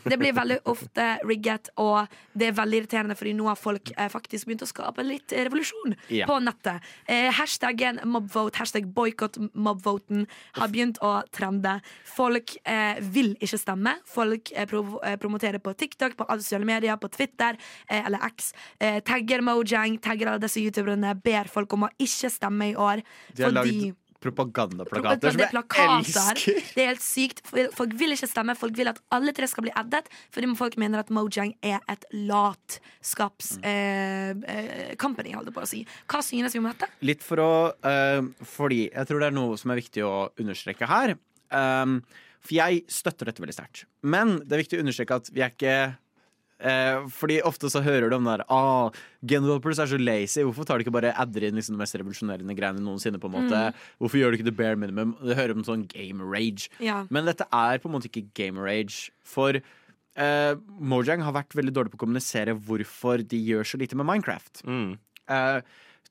[0.10, 2.08] Det blir veldig ofte rigget, og
[2.38, 5.96] det er veldig irriterende, fordi nå har folk eh, faktisk begynt å skape litt revolusjon
[6.10, 6.26] Ja.
[6.30, 6.82] på nettet.
[7.08, 10.26] Eh, hashtaggen mobvote, hashtag boikott mobvoten,
[10.58, 11.80] har begynt å trende.
[12.10, 13.96] Folk eh, vil ikke stemme.
[14.10, 17.58] Folk eh, eh, promoterer på TikTok, på alle sosiale medier, på Twitter
[17.90, 18.54] eh, eller X.
[18.80, 23.04] Eh, tagger Mojang, tagger alle disse youtuberne, ber folk om å ikke stemme i år.
[23.36, 23.94] De har fordi
[24.24, 26.42] propagandaplakater som jeg er elsker.
[26.76, 27.42] Det er helt sykt.
[27.76, 28.56] Folk vil ikke stemme.
[28.60, 32.06] Folk vil at alle tre skal bli addet, fordi folk mener at Mojang er et
[32.14, 35.84] latskaps eh, eh, company, holdt jeg på å si.
[36.10, 36.90] Hva synes vi om dette?
[37.06, 37.52] Litt for å
[37.86, 41.16] eh, Fordi jeg tror det er noe som er viktig å understreke her.
[41.50, 42.02] Um,
[42.40, 43.86] for jeg støtter dette veldig sterkt.
[44.02, 45.76] Men det er viktig å understreke at vi er ikke
[46.60, 50.44] eh, fordi ofte så hører du om det der ah, Game developers er så lazy.
[50.46, 53.20] Hvorfor tar de ikke bare adder inn liksom, de mest revolusjonerende greiene noensinne?
[53.20, 53.64] på en måte
[54.00, 55.18] Hvorfor gjør de ikke the bare minimum?
[55.20, 56.70] Du hører om sånn game rage.
[56.84, 57.04] Ja.
[57.10, 59.10] Men dette er på en måte ikke game rage.
[59.28, 64.00] For eh, Mojang har vært veldig dårlig på å kommunisere hvorfor de gjør så lite
[64.00, 64.64] med Minecraft.
[64.68, 64.98] Mm.
[65.30, 65.62] Eh,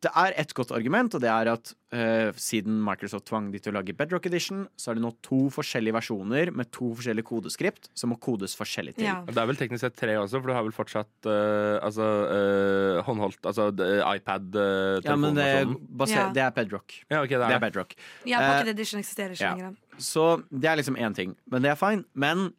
[0.05, 3.73] det er et godt argument, og det er at uh, siden Microsoft tvang de til
[3.73, 7.91] å lage Bedrock Edition, så er det nå to forskjellige versjoner med to forskjellige kodeskript
[7.99, 9.09] som må kodes forskjellig til.
[9.09, 9.17] Ja.
[9.27, 13.01] Det er vel teknisk sett tre også, for du har vel fortsatt uh, altså, uh,
[13.09, 16.31] håndholdt Altså uh, iPad uh, Ja, men det, er baser, Ja.
[16.37, 16.95] det er Bedrock.
[17.09, 17.49] Ja, ok, det er.
[17.49, 17.99] Det er Bedrock.
[18.29, 19.55] Ja, Pocket Edition eksisterer ikke ja.
[19.59, 19.77] lenger.
[19.99, 22.07] Så det er liksom én ting, men det er fine.
[22.15, 22.53] Men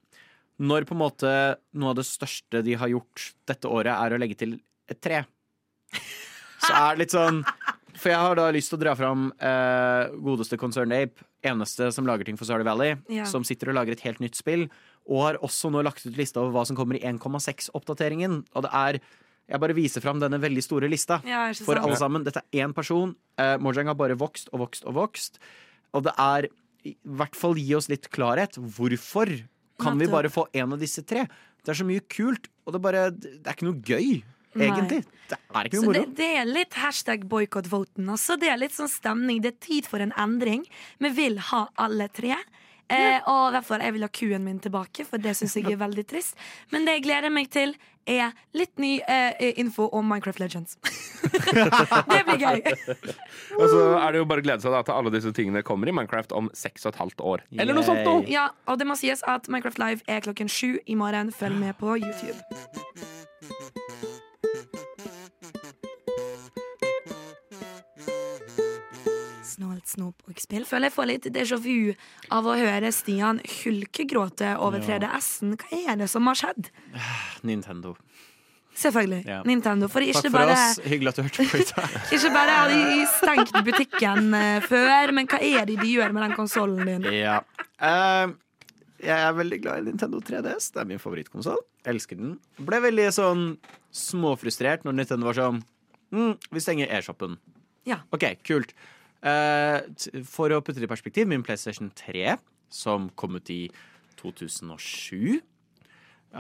[0.60, 1.36] når på en måte
[1.80, 4.60] noe av det største de har gjort dette året, er å legge til
[4.92, 5.24] et tre,
[6.60, 7.44] så er det litt sånn
[8.00, 12.06] For jeg har da lyst til å dra fram eh, godeste Concern Ape, eneste som
[12.08, 13.26] lager ting for Stardew Valley, Ja.
[13.28, 14.70] som sitter og lager et helt nytt spill,
[15.10, 18.46] og har også nå lagt ut lista over hva som kommer i 1,6-oppdateringen.
[18.56, 19.00] Og det er
[19.50, 22.24] Jeg bare viser fram denne veldig store lista Ja, for alle sammen.
[22.24, 23.16] Dette er én person.
[23.36, 25.40] Eh, Mojang har bare vokst og vokst og vokst.
[25.92, 26.46] Og det er
[26.86, 28.54] i hvert fall gi oss litt klarhet.
[28.62, 29.26] Hvorfor
[29.82, 31.26] kan vi bare få en av disse tre?
[31.66, 34.22] Det er så mye kult, og det, bare, det er ikke noe gøy.
[34.56, 35.04] Egentlig.
[35.30, 36.06] Det er ikke noe moro.
[36.18, 38.08] det er litt hashtag boikott-voten.
[38.10, 39.44] Altså, det er litt sånn stemning.
[39.44, 40.66] Det er tid for en endring.
[40.98, 42.40] Vi vil ha alle tre.
[42.90, 46.06] Eh, og derfor jeg vil ha kuen min tilbake, for det syns jeg er veldig
[46.10, 46.38] trist.
[46.74, 47.76] Men det jeg gleder meg til,
[48.10, 50.80] er litt ny eh, info om Minecraft Legends.
[52.10, 52.64] det blir gøy.
[53.60, 55.92] Og så er det jo bare å glede seg da, til alle disse tingene kommer
[55.92, 57.46] i Minecraft om seks og et halvt år.
[57.60, 58.26] Eller noe sånt noe!
[58.32, 61.30] Ja, og det må sies at Minecraft Live er klokken sju i morgen.
[61.36, 62.40] Følg med på YouTube.
[69.60, 70.64] Snålt snop og spill.
[70.64, 71.92] Føler jeg får litt déjà vu
[72.32, 75.58] av å høre Stian hulkegråte over 3DS-en.
[75.60, 76.70] Hva er det som har skjedd?
[77.50, 77.98] Nintendo.
[78.80, 79.26] Selvfølgelig.
[79.28, 79.42] Ja.
[79.44, 79.90] Nintendo.
[79.92, 80.80] For Takk for bare, oss.
[80.88, 81.66] Hyggelig at du hørte på i
[82.16, 86.24] ikke bare har de stengt butikken eh, før, men hva er det de gjør med
[86.24, 87.10] den konsollen din?
[87.18, 87.42] Ja.
[87.84, 88.32] Uh,
[89.04, 90.70] jeg er veldig glad i Nintendo 3DS.
[90.72, 91.60] Det er min favorittkonsoll.
[91.92, 92.38] Elsker den.
[92.64, 93.44] Ble veldig sånn
[93.92, 95.60] småfrustrert når Nintendo var sånn
[96.16, 97.36] mm, Vi stenger e-shoppen.
[97.90, 98.00] Ja.
[98.16, 98.72] OK, kult.
[99.20, 99.80] Eh,
[100.28, 102.38] for å putte det i perspektiv, min PlayStation 3,
[102.72, 103.66] som kom ut i
[104.22, 105.40] 2007,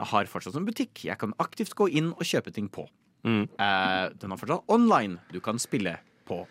[0.09, 1.03] har fortsatt en butikk.
[1.09, 2.85] Jeg kan aktivt gå inn og kjøpe ting på.
[3.27, 3.49] Mm.
[3.51, 5.19] Eh, den har fortsatt online.
[5.33, 5.97] Du kan spille
[6.29, 6.43] på.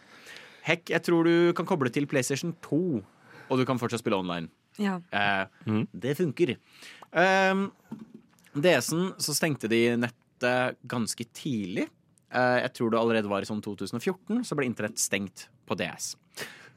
[0.69, 2.81] Hekk, jeg tror du kan koble til PlayStation 2,
[3.49, 4.51] og du kan fortsatt spille online.
[4.79, 4.99] Ja.
[5.67, 5.87] Mm.
[5.91, 6.57] Det funker.
[7.11, 7.71] Um,
[8.55, 11.89] DS-en så stengte de nettet ganske tidlig.
[12.29, 16.15] Eh, jeg tror det allerede var i sånn 2014, så ble internett stengt på DS.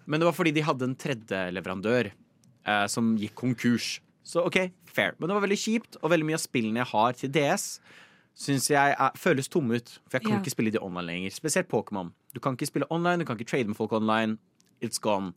[0.09, 3.99] Men det var fordi de hadde en tredjeleverandør eh, som gikk konkurs.
[4.27, 4.57] Så OK,
[4.89, 5.15] fair.
[5.19, 7.65] Men det var veldig kjipt, og veldig mye av spillene jeg har til DS,
[8.41, 9.89] syns jeg er, føles tomme ut.
[10.07, 10.41] For jeg kan Ja.
[10.43, 11.33] ikke spille de online lenger.
[11.35, 12.11] Spesielt Pokémon.
[12.33, 14.37] Du kan ikke spille online, du kan ikke trade med folk online.
[14.81, 15.33] It's gone.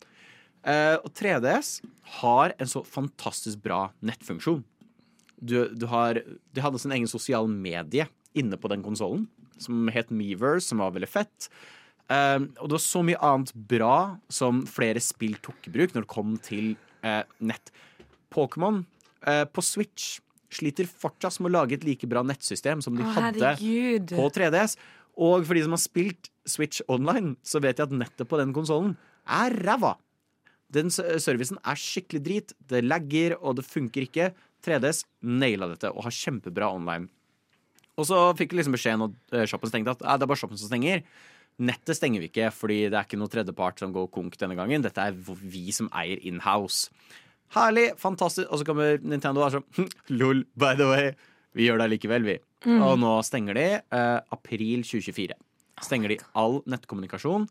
[0.64, 1.82] Eh, og 3DS
[2.22, 4.62] har en så fantastisk bra nettfunksjon.
[5.44, 6.14] Du, du har,
[6.54, 9.26] de hadde sin egen sosial medie inne på den konsollen,
[9.60, 11.50] som het Meverse, som var veldig fett.
[12.12, 13.96] Eh, og det var så mye annet bra
[14.32, 16.74] som flere spill tok i bruk når det kom til
[17.06, 17.72] uh, nett.
[18.34, 18.82] Pokémon
[19.24, 20.18] uh, på Switch
[20.54, 24.14] sliter fortsatt med å lage et like bra nettsystem som de Å, hadde herregud.
[24.14, 24.76] på 3DS.
[25.24, 28.52] Og for de som har spilt Switch online, så vet jeg at nettet på den
[28.54, 29.94] konsollen er ræva.
[30.74, 32.54] Den servicen er skikkelig drit.
[32.58, 34.32] Det lagger, og det funker ikke.
[34.64, 37.08] 3DS naila dette og har kjempebra online.
[38.00, 40.58] Og så fikk vi liksom beskjed når eh, shoppen stengte at det er bare shoppen
[40.58, 41.04] som stenger.
[41.62, 44.82] Nettet stenger vi ikke, fordi det er ikke noe tredjepart som går konk denne gangen.
[44.82, 46.90] Dette er vi som eier inhouse.
[47.54, 48.48] Herlig, fantastisk.
[48.50, 49.88] Og så kommer Nintendo og er sånn
[50.18, 51.12] Lol, by the way.
[51.54, 52.36] Vi gjør det likevel, vi.
[52.66, 55.36] Og nå stenger de eh, april 2024.
[55.84, 57.46] Stenger de all nettkommunikasjon,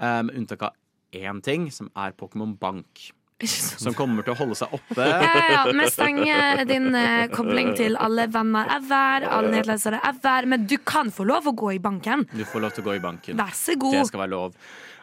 [0.00, 0.76] eh, med unntak av
[1.12, 3.10] én ting, som er Pokémon Bank.
[3.46, 5.04] Som kommer til å holde seg oppe.
[5.06, 5.60] Ja, ja.
[5.70, 10.48] Vi stenger din eh, kobling til alle venner ever, alle nedlesere ever.
[10.50, 12.24] Men du kan få lov å gå i banken.
[12.34, 13.36] Du får lov til å gå i banken.
[13.38, 14.00] Vær så Det god.
[14.10, 14.56] skal være lov.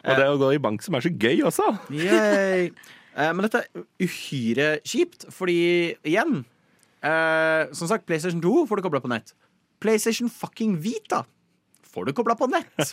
[0.06, 1.70] Og det å gå i bank som er så gøy også.
[1.96, 2.68] Yay.
[3.16, 6.42] Eh, men dette er uhyre kjipt, fordi igjen
[7.00, 9.32] eh, Som sagt, PlayStation 2 får du kobla på nett.
[9.80, 11.24] PlayStation fucking Vita
[11.96, 12.92] får du kobla på nett.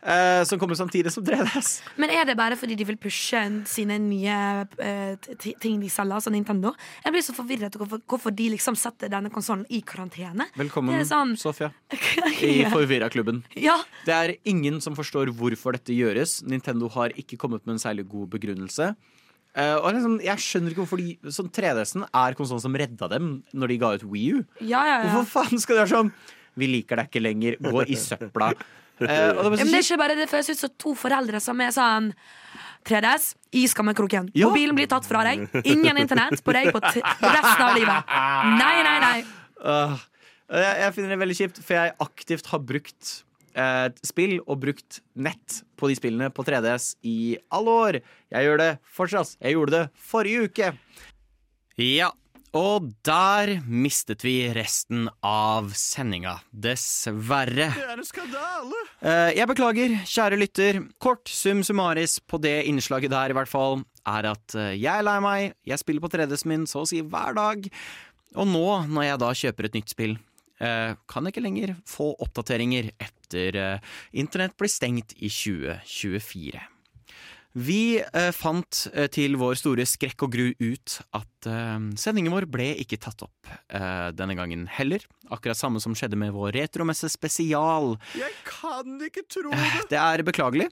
[0.00, 1.82] Eh, som kommer samtidig som 3DS.
[2.00, 3.36] Men er det bare fordi de vil pushe
[3.68, 4.36] sine nye
[4.80, 5.28] eh,
[5.60, 6.70] ting de selger, altså Nintendo?
[7.04, 10.46] Jeg blir så forvirret over hvorfor, hvorfor de liksom setter denne konsollen i karantene.
[10.56, 11.68] Velkommen, sånn- Sofia,
[12.48, 13.42] i Forvirra-klubben.
[13.60, 13.76] Ja,
[14.08, 16.38] Det er ingen som forstår hvorfor dette gjøres.
[16.48, 18.94] Nintendo har ikke kommet med en særlig god begrunnelse.
[19.50, 23.32] Uh, og liksom, jeg skjønner ikke hvorfor de sånn 3DS-en er konsollen som redda dem
[23.52, 24.44] når de ga ut Wii U.
[24.62, 25.08] ja, ja, ja.
[25.10, 26.12] Hvorfor faen skal de være sånn
[26.58, 28.52] Vi liker deg ikke lenger, gå i søpla.
[29.00, 31.38] Eh, og det Ja, men det er ikke bare det føles ut som to foreldre
[31.40, 32.10] som er sånn
[32.84, 34.28] 3DS i skammekroken.
[34.36, 34.50] Ja.
[34.50, 35.46] Mobilen blir tatt fra deg.
[35.64, 38.12] Ingen internett på deg på t resten av livet.
[38.60, 39.16] Nei, nei, nei.
[39.56, 39.96] Uh,
[40.52, 43.10] jeg, jeg finner det veldig kjipt, for jeg aktivt har brukt
[43.56, 47.18] uh, spill og brukt nett på de spillene på 3DS i
[47.56, 48.00] alle år.
[48.32, 48.70] Jeg gjør det
[49.00, 49.36] fortsatt.
[49.40, 50.72] Jeg gjorde det forrige uke.
[51.80, 52.10] Ja,
[52.56, 56.40] og der mistet vi resten av sendinga.
[56.50, 57.68] Dessverre.
[57.76, 58.80] Det er en skandale!
[59.00, 60.80] Eh, jeg beklager, kjære lytter.
[61.02, 65.06] Kort sum summaris på det innslaget der, i hvert fall, er at eh, jeg er
[65.06, 65.54] lei meg.
[65.68, 67.70] Jeg spiller på 3DS-en min så å si hver dag.
[68.34, 70.18] Og nå, når jeg da kjøper et nytt spill,
[70.58, 73.62] eh, kan jeg ikke lenger få oppdateringer etter
[74.10, 76.66] internett blir stengt i 2024.
[77.58, 82.46] Vi eh, fant eh, til vår store skrekk og gru ut at eh, sendingen vår
[82.46, 85.02] ble ikke tatt opp eh, denne gangen heller.
[85.34, 87.96] Akkurat samme som skjedde med vår retromesse spesial.
[88.18, 90.68] Jeg kan ikke tro Eh, Det er beklagelig.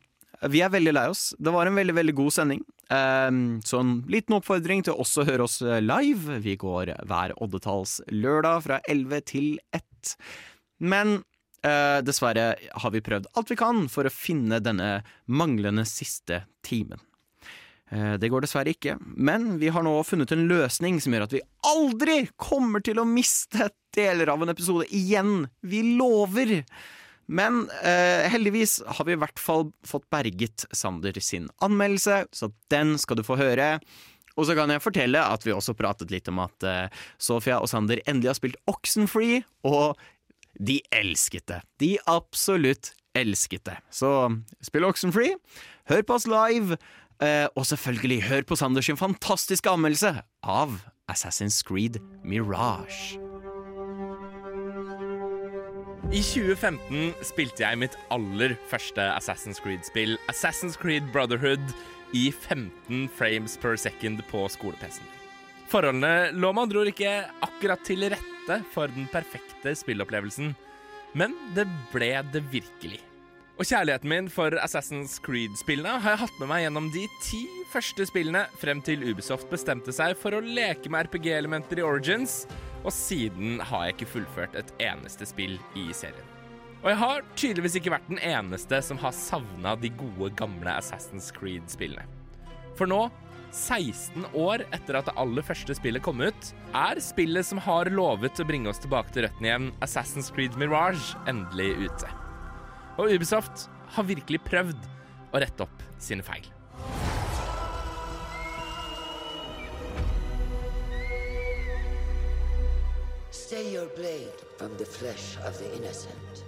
[0.52, 1.32] Vi er veldig lei oss.
[1.34, 2.60] Det var en veldig veldig god sending.
[2.94, 3.30] Eh,
[3.66, 6.38] Så en liten oppfordring til også å høre oss live.
[6.46, 10.14] Vi går hver oddetalls lørdag fra 11 til 1.
[10.78, 11.24] Men
[11.64, 17.00] eh, dessverre har vi prøvd alt vi kan for å finne denne manglende siste timen.
[17.90, 21.36] Eh, Det går dessverre ikke, men vi har nå funnet en løsning som gjør at
[21.38, 25.48] vi aldri kommer til å miste deler av en episode igjen.
[25.62, 26.62] Vi lover!
[27.28, 32.94] Men eh, heldigvis har vi i hvert fall fått berget Sander sin anmeldelse, så den
[33.00, 33.74] skal du få høre.
[34.38, 36.86] Og så kan jeg fortelle at vi også pratet litt om at eh,
[37.20, 39.98] Sofia og Sander endelig har spilt Oxenfree, og
[40.58, 41.60] de elsket det.
[41.80, 43.76] De absolutt elsket det.
[43.90, 44.10] Så
[44.64, 45.38] spill Oxenfree,
[45.90, 46.78] hør på oss live,
[47.22, 50.80] eh, og selvfølgelig hør på Sanders sin fantastiske anmeldelse av
[51.10, 53.18] Assassin's Creed Mirage.
[56.08, 61.74] I 2015 spilte jeg mitt aller første Assassin's Creed-spill, Assassin's Creed Brotherhood,
[62.16, 65.17] i 15 frames per second på skole-PC-en.
[65.68, 67.12] Forholdene lå med andre ord ikke
[67.44, 70.54] akkurat til rette for den perfekte spillopplevelsen,
[71.18, 73.02] men det ble det virkelig.
[73.58, 77.42] Og kjærligheten min for Assassin's Creed-spillene har jeg hatt med meg gjennom de ti
[77.72, 82.44] første spillene frem til Ubisoft bestemte seg for å leke med RPG-elementer i Origins,
[82.84, 86.34] og siden har jeg ikke fullført et eneste spill i serien.
[86.78, 91.32] Og jeg har tydeligvis ikke vært den eneste som har savna de gode, gamle Assassin's
[91.34, 92.06] Creed-spillene.
[92.78, 93.08] For nå,
[93.54, 98.40] 16 år etter at det aller første spillet kom ut, er spillet som har lovet
[98.40, 102.12] å bringe oss tilbake til røttene igjen, Assassin's Creed Mirage, endelig ute.
[102.98, 104.88] Og Ubisoft har virkelig prøvd
[105.32, 106.46] å rette opp sine feil.
[113.30, 116.44] Stay your blade from the flesh of the innocent.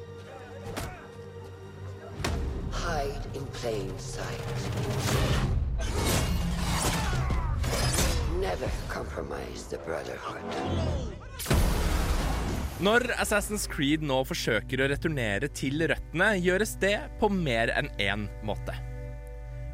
[2.72, 5.59] Hide in plain sight.
[8.50, 10.42] Never compromise the Brotherhood.
[12.82, 18.24] Når Assassin's Creed nå forsøker å returnere til røttene, gjøres det på mer enn én
[18.48, 18.74] måte.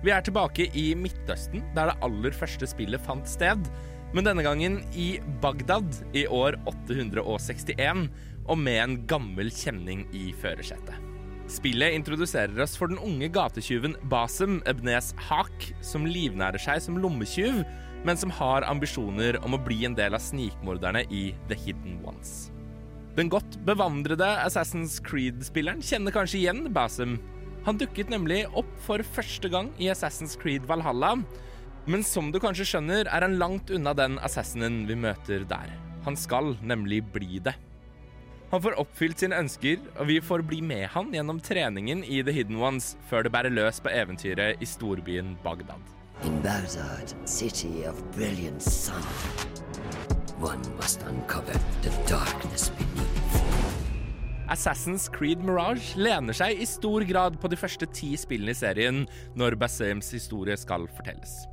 [0.04, 3.70] Vi er tilbake i Midtøsten, der det aller første spillet fant sted,
[4.12, 5.08] men denne gangen i
[5.40, 8.10] Bagdad i år 861,
[8.44, 11.00] og med en gammel kjenning i førersetet.
[11.48, 17.62] Spillet introduserer oss for den unge gatetyven Basem Ebnes Haq, som livnærer seg som lommetyv,
[18.06, 22.52] men som har ambisjoner om å bli en del av snikmorderne i The Hidden Ones.
[23.16, 27.16] Den godt bevandrede Assassin's Creed-spilleren kjenner kanskje igjen Basim.
[27.66, 31.16] Han dukket nemlig opp for første gang i Assassin's Creed Valhalla,
[31.86, 35.72] men som du kanskje skjønner, er han langt unna den assassinen vi møter der.
[36.06, 37.56] Han skal nemlig bli det.
[38.52, 42.34] Han får oppfylt sine ønsker, og vi får bli med han gjennom treningen i The
[42.34, 45.95] Hidden Ones før det bærer løs på eventyret i storbyen Bagdad.
[46.24, 49.02] In Baghdad, city of brilliant sun,
[50.40, 51.52] one must uncover
[51.82, 53.42] the darkness beneath.
[54.48, 59.04] Assassin's Creed Mirage lener seg i stor grad på de første ti spillene i serien
[59.36, 61.44] når Basems historie skal fortelles.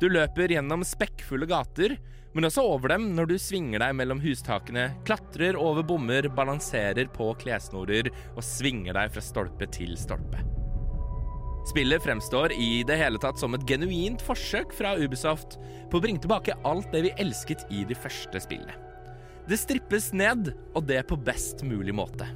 [0.00, 1.96] Du løper gjennom spekkfulle gater,
[2.32, 7.32] men også over dem når du svinger deg mellom hustakene, klatrer over bommer, balanserer på
[7.42, 10.61] klessnorer og svinger deg fra stolpe til stolpe.
[11.68, 15.60] Spillet fremstår i det hele tatt som et genuint forsøk fra Ubisoft
[15.90, 18.74] på å bringe tilbake alt det vi elsket i de første spillene.
[19.46, 22.26] Det strippes ned, og det på best mulig måte.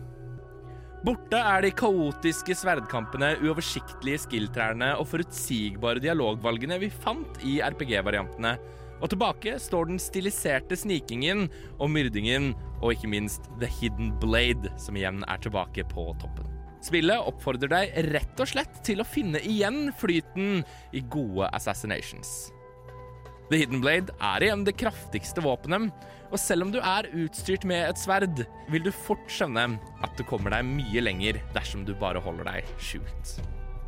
[1.07, 8.57] Borte er de kaotiske sverdkampene, uoversiktlige skill-trærne og forutsigbare dialogvalgene vi fant i RPG-variantene.
[8.97, 11.47] Og tilbake står den stiliserte snikingen
[11.77, 16.49] og myrdingen, og ikke minst The Hidden Blade, som igjen er tilbake på toppen.
[16.87, 20.61] Spillet oppfordrer deg rett og slett til å finne igjen flyten
[20.95, 22.53] i gode assassinations.
[23.51, 25.91] The Hidden Blade er igjen det kraftigste våpenet,
[26.31, 29.69] og selv om du er utstyrt med et sverd, vil du fort skjønne
[30.03, 33.37] at du kommer deg mye lenger dersom du bare holder deg skjult.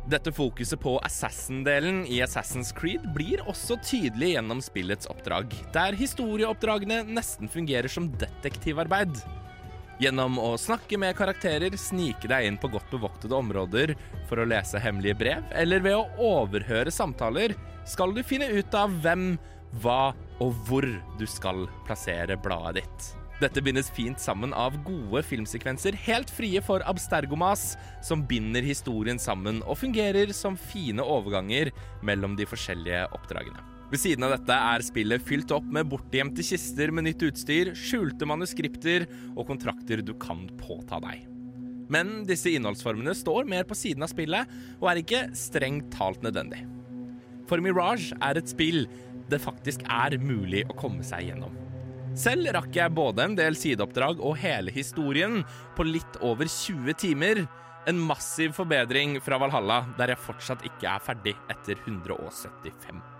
[0.09, 7.03] Dette fokuset på assassin-delen i Assassin's Creed blir også tydelig gjennom spillets oppdrag, der historieoppdragene
[7.11, 9.19] nesten fungerer som detektivarbeid.
[9.99, 13.91] Gjennom å snakke med karakterer, snike deg inn på godt bevoktede områder
[14.29, 17.51] for å lese hemmelige brev, eller ved å overhøre samtaler,
[17.83, 19.33] skal du finne ut av hvem,
[19.83, 20.87] hva og hvor
[21.19, 23.09] du skal plassere bladet ditt.
[23.39, 27.73] Dette bindes fint sammen av gode filmsekvenser, helt frie for abstergomas,
[28.03, 31.73] som binder historien sammen og fungerer som fine overganger
[32.07, 33.68] mellom de forskjellige oppdragene.
[33.89, 38.27] Ved siden av dette er spillet fylt opp med bortgjemte kister med nytt utstyr, skjulte
[38.29, 41.25] manuskripter og kontrakter du kan påta deg.
[41.89, 46.61] Men disse innholdsformene står mer på siden av spillet, og er ikke strengt talt nødvendig.
[47.49, 48.85] For Mirage er et spill
[49.29, 51.57] det faktisk er mulig å komme seg gjennom.
[52.17, 55.41] Selv rakk jeg både en del sideoppdrag og hele historien
[55.77, 57.45] på litt over 20 timer.
[57.89, 63.18] En massiv forbedring fra Valhalla, der jeg fortsatt ikke er ferdig etter 175.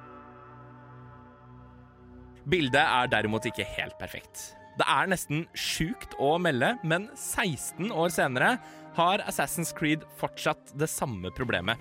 [2.49, 4.55] Bildet er derimot ikke helt perfekt.
[4.79, 8.55] Det er nesten sjukt å melde, men 16 år senere
[8.97, 11.77] har Assassin's Creed fortsatt det samme problemet.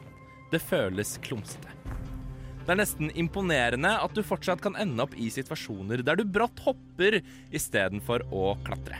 [0.52, 1.72] Det føles klumsete.
[2.66, 6.60] Det er nesten imponerende at du fortsatt kan ende opp i situasjoner der du brått
[6.66, 7.22] hopper
[7.54, 8.98] istedenfor å klatre.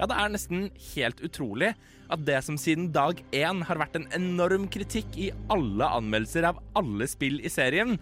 [0.00, 1.74] Ja, det er nesten helt utrolig
[2.10, 6.62] at det som siden dag én har vært en enorm kritikk i alle anmeldelser av
[6.80, 7.98] alle spill i serien,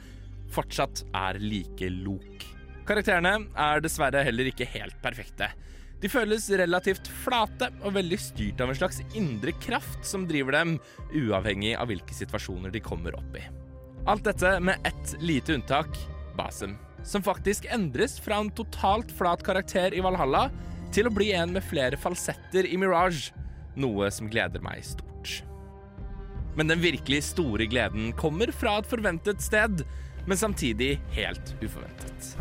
[0.55, 2.47] fortsatt er like lok.
[2.89, 5.51] Karakterene er dessverre heller ikke helt perfekte.
[6.01, 10.76] De føles relativt flate og veldig styrt av en slags indre kraft som driver dem,
[11.12, 13.43] uavhengig av hvilke situasjoner de kommer opp i.
[14.09, 15.99] Alt dette med ett lite unntak
[16.39, 20.47] Basem, som faktisk endres fra en totalt flat karakter i Valhalla
[20.95, 23.34] til å bli en med flere falsetter i Mirage,
[23.76, 25.43] noe som gleder meg stort.
[26.57, 29.84] Men den virkelig store gleden kommer fra et forventet sted,
[30.24, 32.39] men samtidig helt uforventet.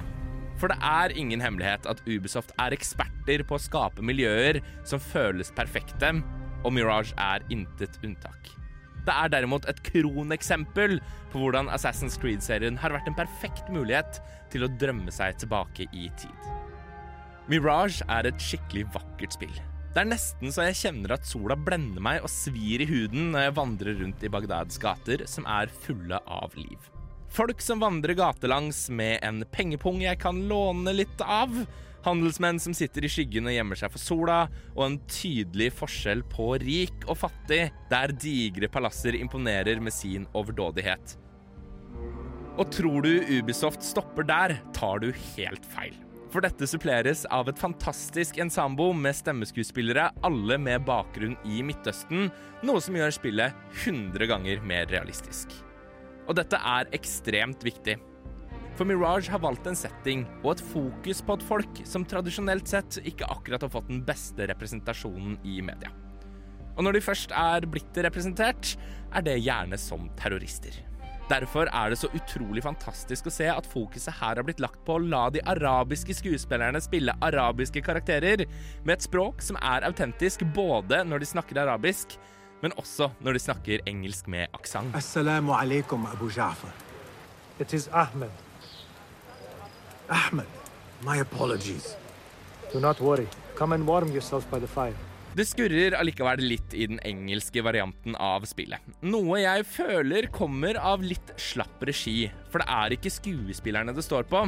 [0.57, 5.53] For det er ingen hemmelighet at Ubisoft er eksperter på å skape miljøer som føles
[5.55, 6.15] perfekte,
[6.65, 8.49] og Mirage er intet unntak.
[9.07, 10.97] Det er derimot et kroneksempel
[11.31, 14.19] på hvordan Assassin's Creed-serien har vært en perfekt mulighet
[14.51, 16.49] til å drømme seg tilbake i tid.
[17.47, 19.55] Mirage er et skikkelig vakkert spill.
[19.93, 23.47] Det er nesten så jeg kjenner at sola blender meg og svir i huden når
[23.47, 26.96] jeg vandrer rundt i Bagdads gater, som er fulle av liv.
[27.29, 31.53] Folk som vandrer gatelangs med en pengepung jeg kan låne litt av.
[32.07, 34.39] Handelsmenn som sitter i skyggen og gjemmer seg for sola,
[34.77, 41.17] og en tydelig forskjell på rik og fattig, der digre palasser imponerer med sin overdådighet.
[42.57, 45.93] Og tror du Ubisoft stopper der, tar du helt feil.
[46.31, 52.31] For dette suppleres av et fantastisk ensambo med stemmeskuespillere, alle med bakgrunn i Midtøsten,
[52.67, 55.66] noe som gjør spillet 100 ganger mer realistisk.
[56.27, 57.97] Og dette er ekstremt viktig.
[58.77, 62.99] For Mirage har valgt en setting og et fokus på et folk som tradisjonelt sett
[63.09, 65.89] ikke akkurat har fått den beste representasjonen i media.
[66.77, 68.75] Og når de først er blitt representert,
[69.09, 70.75] er det gjerne som terrorister.
[71.27, 74.95] Derfor er det så utrolig fantastisk å se at fokuset her har blitt lagt på
[74.95, 78.45] å la de arabiske skuespillerne spille arabiske karakterer
[78.85, 82.15] med et språk som er autentisk både når de snakker arabisk,
[82.61, 84.95] men også når de snakker engelsk med aksent.
[84.97, 86.73] Assalamu alaikum, Abu Ja'far.
[87.59, 88.31] It is Ahmed.
[90.09, 90.47] Ahmed,
[91.03, 91.95] my apologies.
[92.73, 93.27] Do not worry.
[93.55, 94.95] Come and warm yourself by the fire.
[95.37, 98.81] Det skurrer allikevel litt i den engelske varianten av spillet.
[99.05, 104.25] Noe jeg føler kommer av litt slapp regi, for det er ikke skuespillerne det står
[104.31, 104.47] på,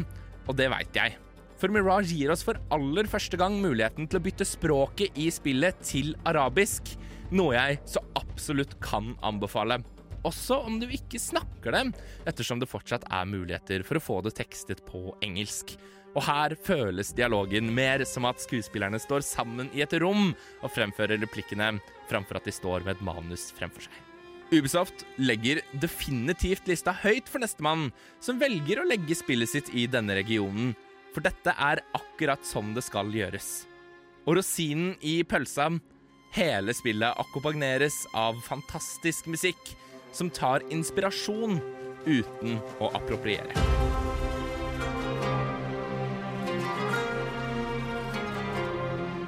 [0.50, 1.20] og det veit jeg.
[1.62, 5.78] For Mirage gir oss for aller første gang muligheten til å bytte språket i spillet
[5.86, 6.96] til arabisk,
[7.36, 9.80] noe jeg så absolutt kan anbefale.
[10.28, 11.94] Også om du ikke snakker dem,
[12.28, 15.78] ettersom det fortsatt er muligheter for å få det tekstet på engelsk.
[16.18, 21.22] Og her føles dialogen mer som at skuespillerne står sammen i et rom og fremfører
[21.22, 21.76] replikkene,
[22.10, 24.06] framfor at de står med et manus fremfor seg.
[24.50, 30.18] Ubisoft legger definitivt lista høyt for nestemann, som velger å legge spillet sitt i denne
[30.18, 30.74] regionen,
[31.14, 33.68] for dette er akkurat sånn det skal gjøres.
[34.26, 35.70] Og rosinen i pølsa
[36.32, 39.72] Hele spillet akkompagneres av fantastisk musikk
[40.12, 41.58] som tar inspirasjon
[42.06, 43.54] uten å appropriere.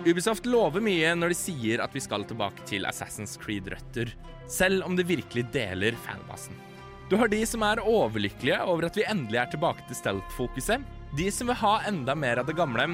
[0.06, 4.14] Ubisoft lover mye når de sier at vi skal tilbake til Assassin's Creed-røtter,
[4.50, 6.58] selv om det virkelig deler fanbasen.
[7.10, 10.86] Du har de som er overlykkelige over at vi endelig er tilbake til stealth-fokuset,
[11.18, 12.88] de som vil ha enda mer av det gamle,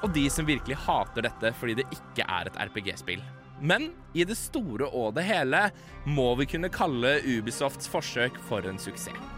[0.00, 3.22] og de som virkelig hater dette fordi det ikke er et RPG-spill.
[3.60, 5.66] Men i det store og det hele
[6.08, 9.36] må vi kunne kalle Ubisofts forsøk for en suksess.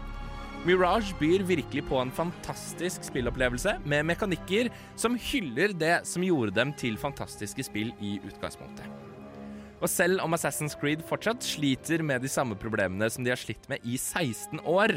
[0.63, 6.71] Mirage byr virkelig på en fantastisk spillopplevelse med mekanikker som hyller det som gjorde dem
[6.79, 8.87] til fantastiske spill i utgangspunktet.
[9.83, 13.67] Og selv om Assassin's Creed fortsatt sliter med de samme problemene som de har slitt
[13.67, 14.95] med i 16 år,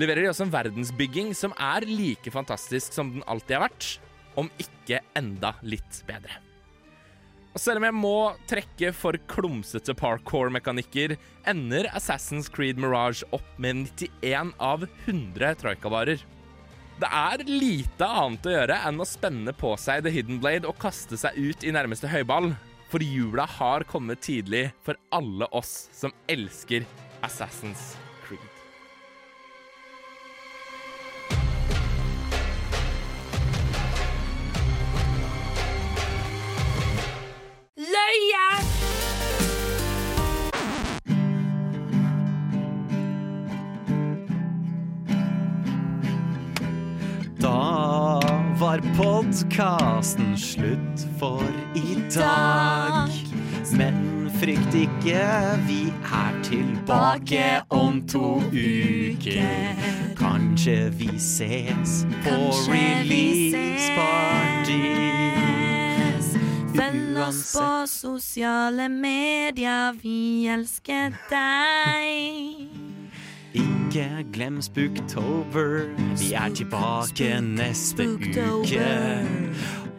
[0.00, 3.90] leverer de også en verdensbygging som er like fantastisk som den alltid har vært,
[4.40, 6.43] om ikke enda litt bedre.
[7.54, 8.16] Og selv om jeg må
[8.50, 11.14] trekke for klumsete parkour-mekanikker,
[11.46, 16.24] ender Assassin's Creed Mirage opp med 91 av 100 troikavarer.
[16.98, 20.78] Det er lite annet å gjøre enn å spenne på seg The Hidden Blade og
[20.82, 22.52] kaste seg ut i nærmeste høyball,
[22.90, 26.86] for jula har kommet tidlig for alle oss som elsker
[27.26, 27.94] Assassin's
[37.84, 38.48] Løye!
[47.40, 48.20] Da
[48.58, 53.10] var podkasten slutt for i dag.
[53.76, 55.26] Men frykt ikke,
[55.68, 59.76] vi er tilbake om to uker.
[60.16, 62.38] Kanskje vi ses på
[62.72, 64.43] release-party.
[66.74, 72.72] Følg oss på sosiale medier, vi elsker deg.
[73.54, 75.84] Ikke glem Spooktober.
[76.18, 78.88] Vi er tilbake neste uke.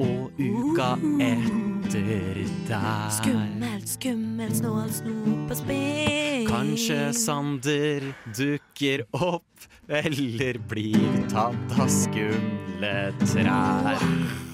[0.04, 0.90] Og uka
[1.24, 3.14] etter der.
[3.22, 6.50] Skummelt, skummelt, snål, snop og spill.
[6.50, 14.45] Kanskje Sander dukker opp, eller blir tatt av skumle trær.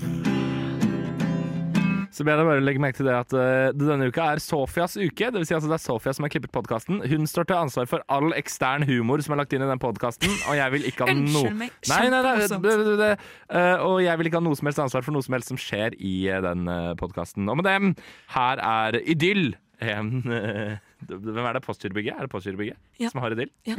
[2.16, 4.97] Så ber jeg deg bare legge merke til det at uh, denne uka er Sofias
[4.99, 5.30] uke.
[5.32, 6.99] Det vil si altså det er Sofia som har klippet podkasten.
[7.07, 10.32] Hun står til ansvar for all ekstern humor som er lagt inn i den podkasten,
[10.49, 11.70] og jeg vil ikke ha noe Nei,
[12.12, 13.09] nei, nei, det, det, det,
[13.49, 15.59] eh, Og jeg vil ikke ha noe som helst ansvar for noe som helst som
[15.59, 17.49] skjer i uh, den uh, podkasten.
[17.51, 17.93] Og med dem,
[18.36, 20.78] her er Idyll en eh,
[21.08, 21.64] Hvem er det?
[21.66, 22.14] Postgirobygget?
[22.18, 23.10] Er det Postgirobygget Ja.
[23.10, 23.76] som har det til?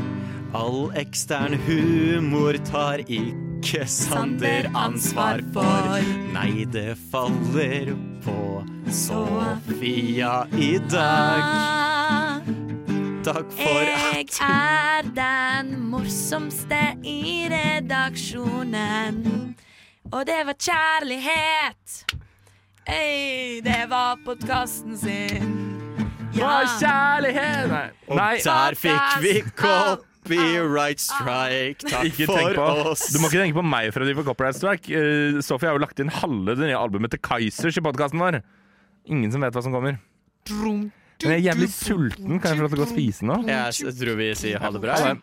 [0.54, 6.02] All ekstern humor tar ikke Sander ansvar for.
[6.34, 7.94] Nei, det faller
[8.24, 11.42] på Sofia i dag.
[11.42, 12.40] Ah,
[13.22, 19.54] Takk for at Jeg er den morsomste i redaksjonen.
[20.12, 22.04] Og det var kjærlighet.
[22.90, 25.71] Ei, det var podkasten sin.
[26.36, 27.68] Hva er kjærlighet?
[27.72, 27.84] Nei.
[28.08, 28.32] Og Nei.
[28.44, 31.84] der fikk vi copyright strike.
[31.88, 33.06] Takk Ikke for på, oss.
[33.12, 34.88] du må ikke tenke på meg for å drive copyright strike.
[34.92, 38.40] Uh, Sofie har jo lagt inn halve det nye albumet til Kaizers i podkasten vår.
[39.10, 39.98] Ingen som vet hva som kommer.
[40.52, 40.90] Men
[41.22, 42.40] jeg er jævlig sulten.
[42.42, 43.36] Kan jeg få lov til å gå og spise nå?
[43.46, 44.96] Jeg tror vi sier ha det bra.
[44.98, 45.20] Ha det.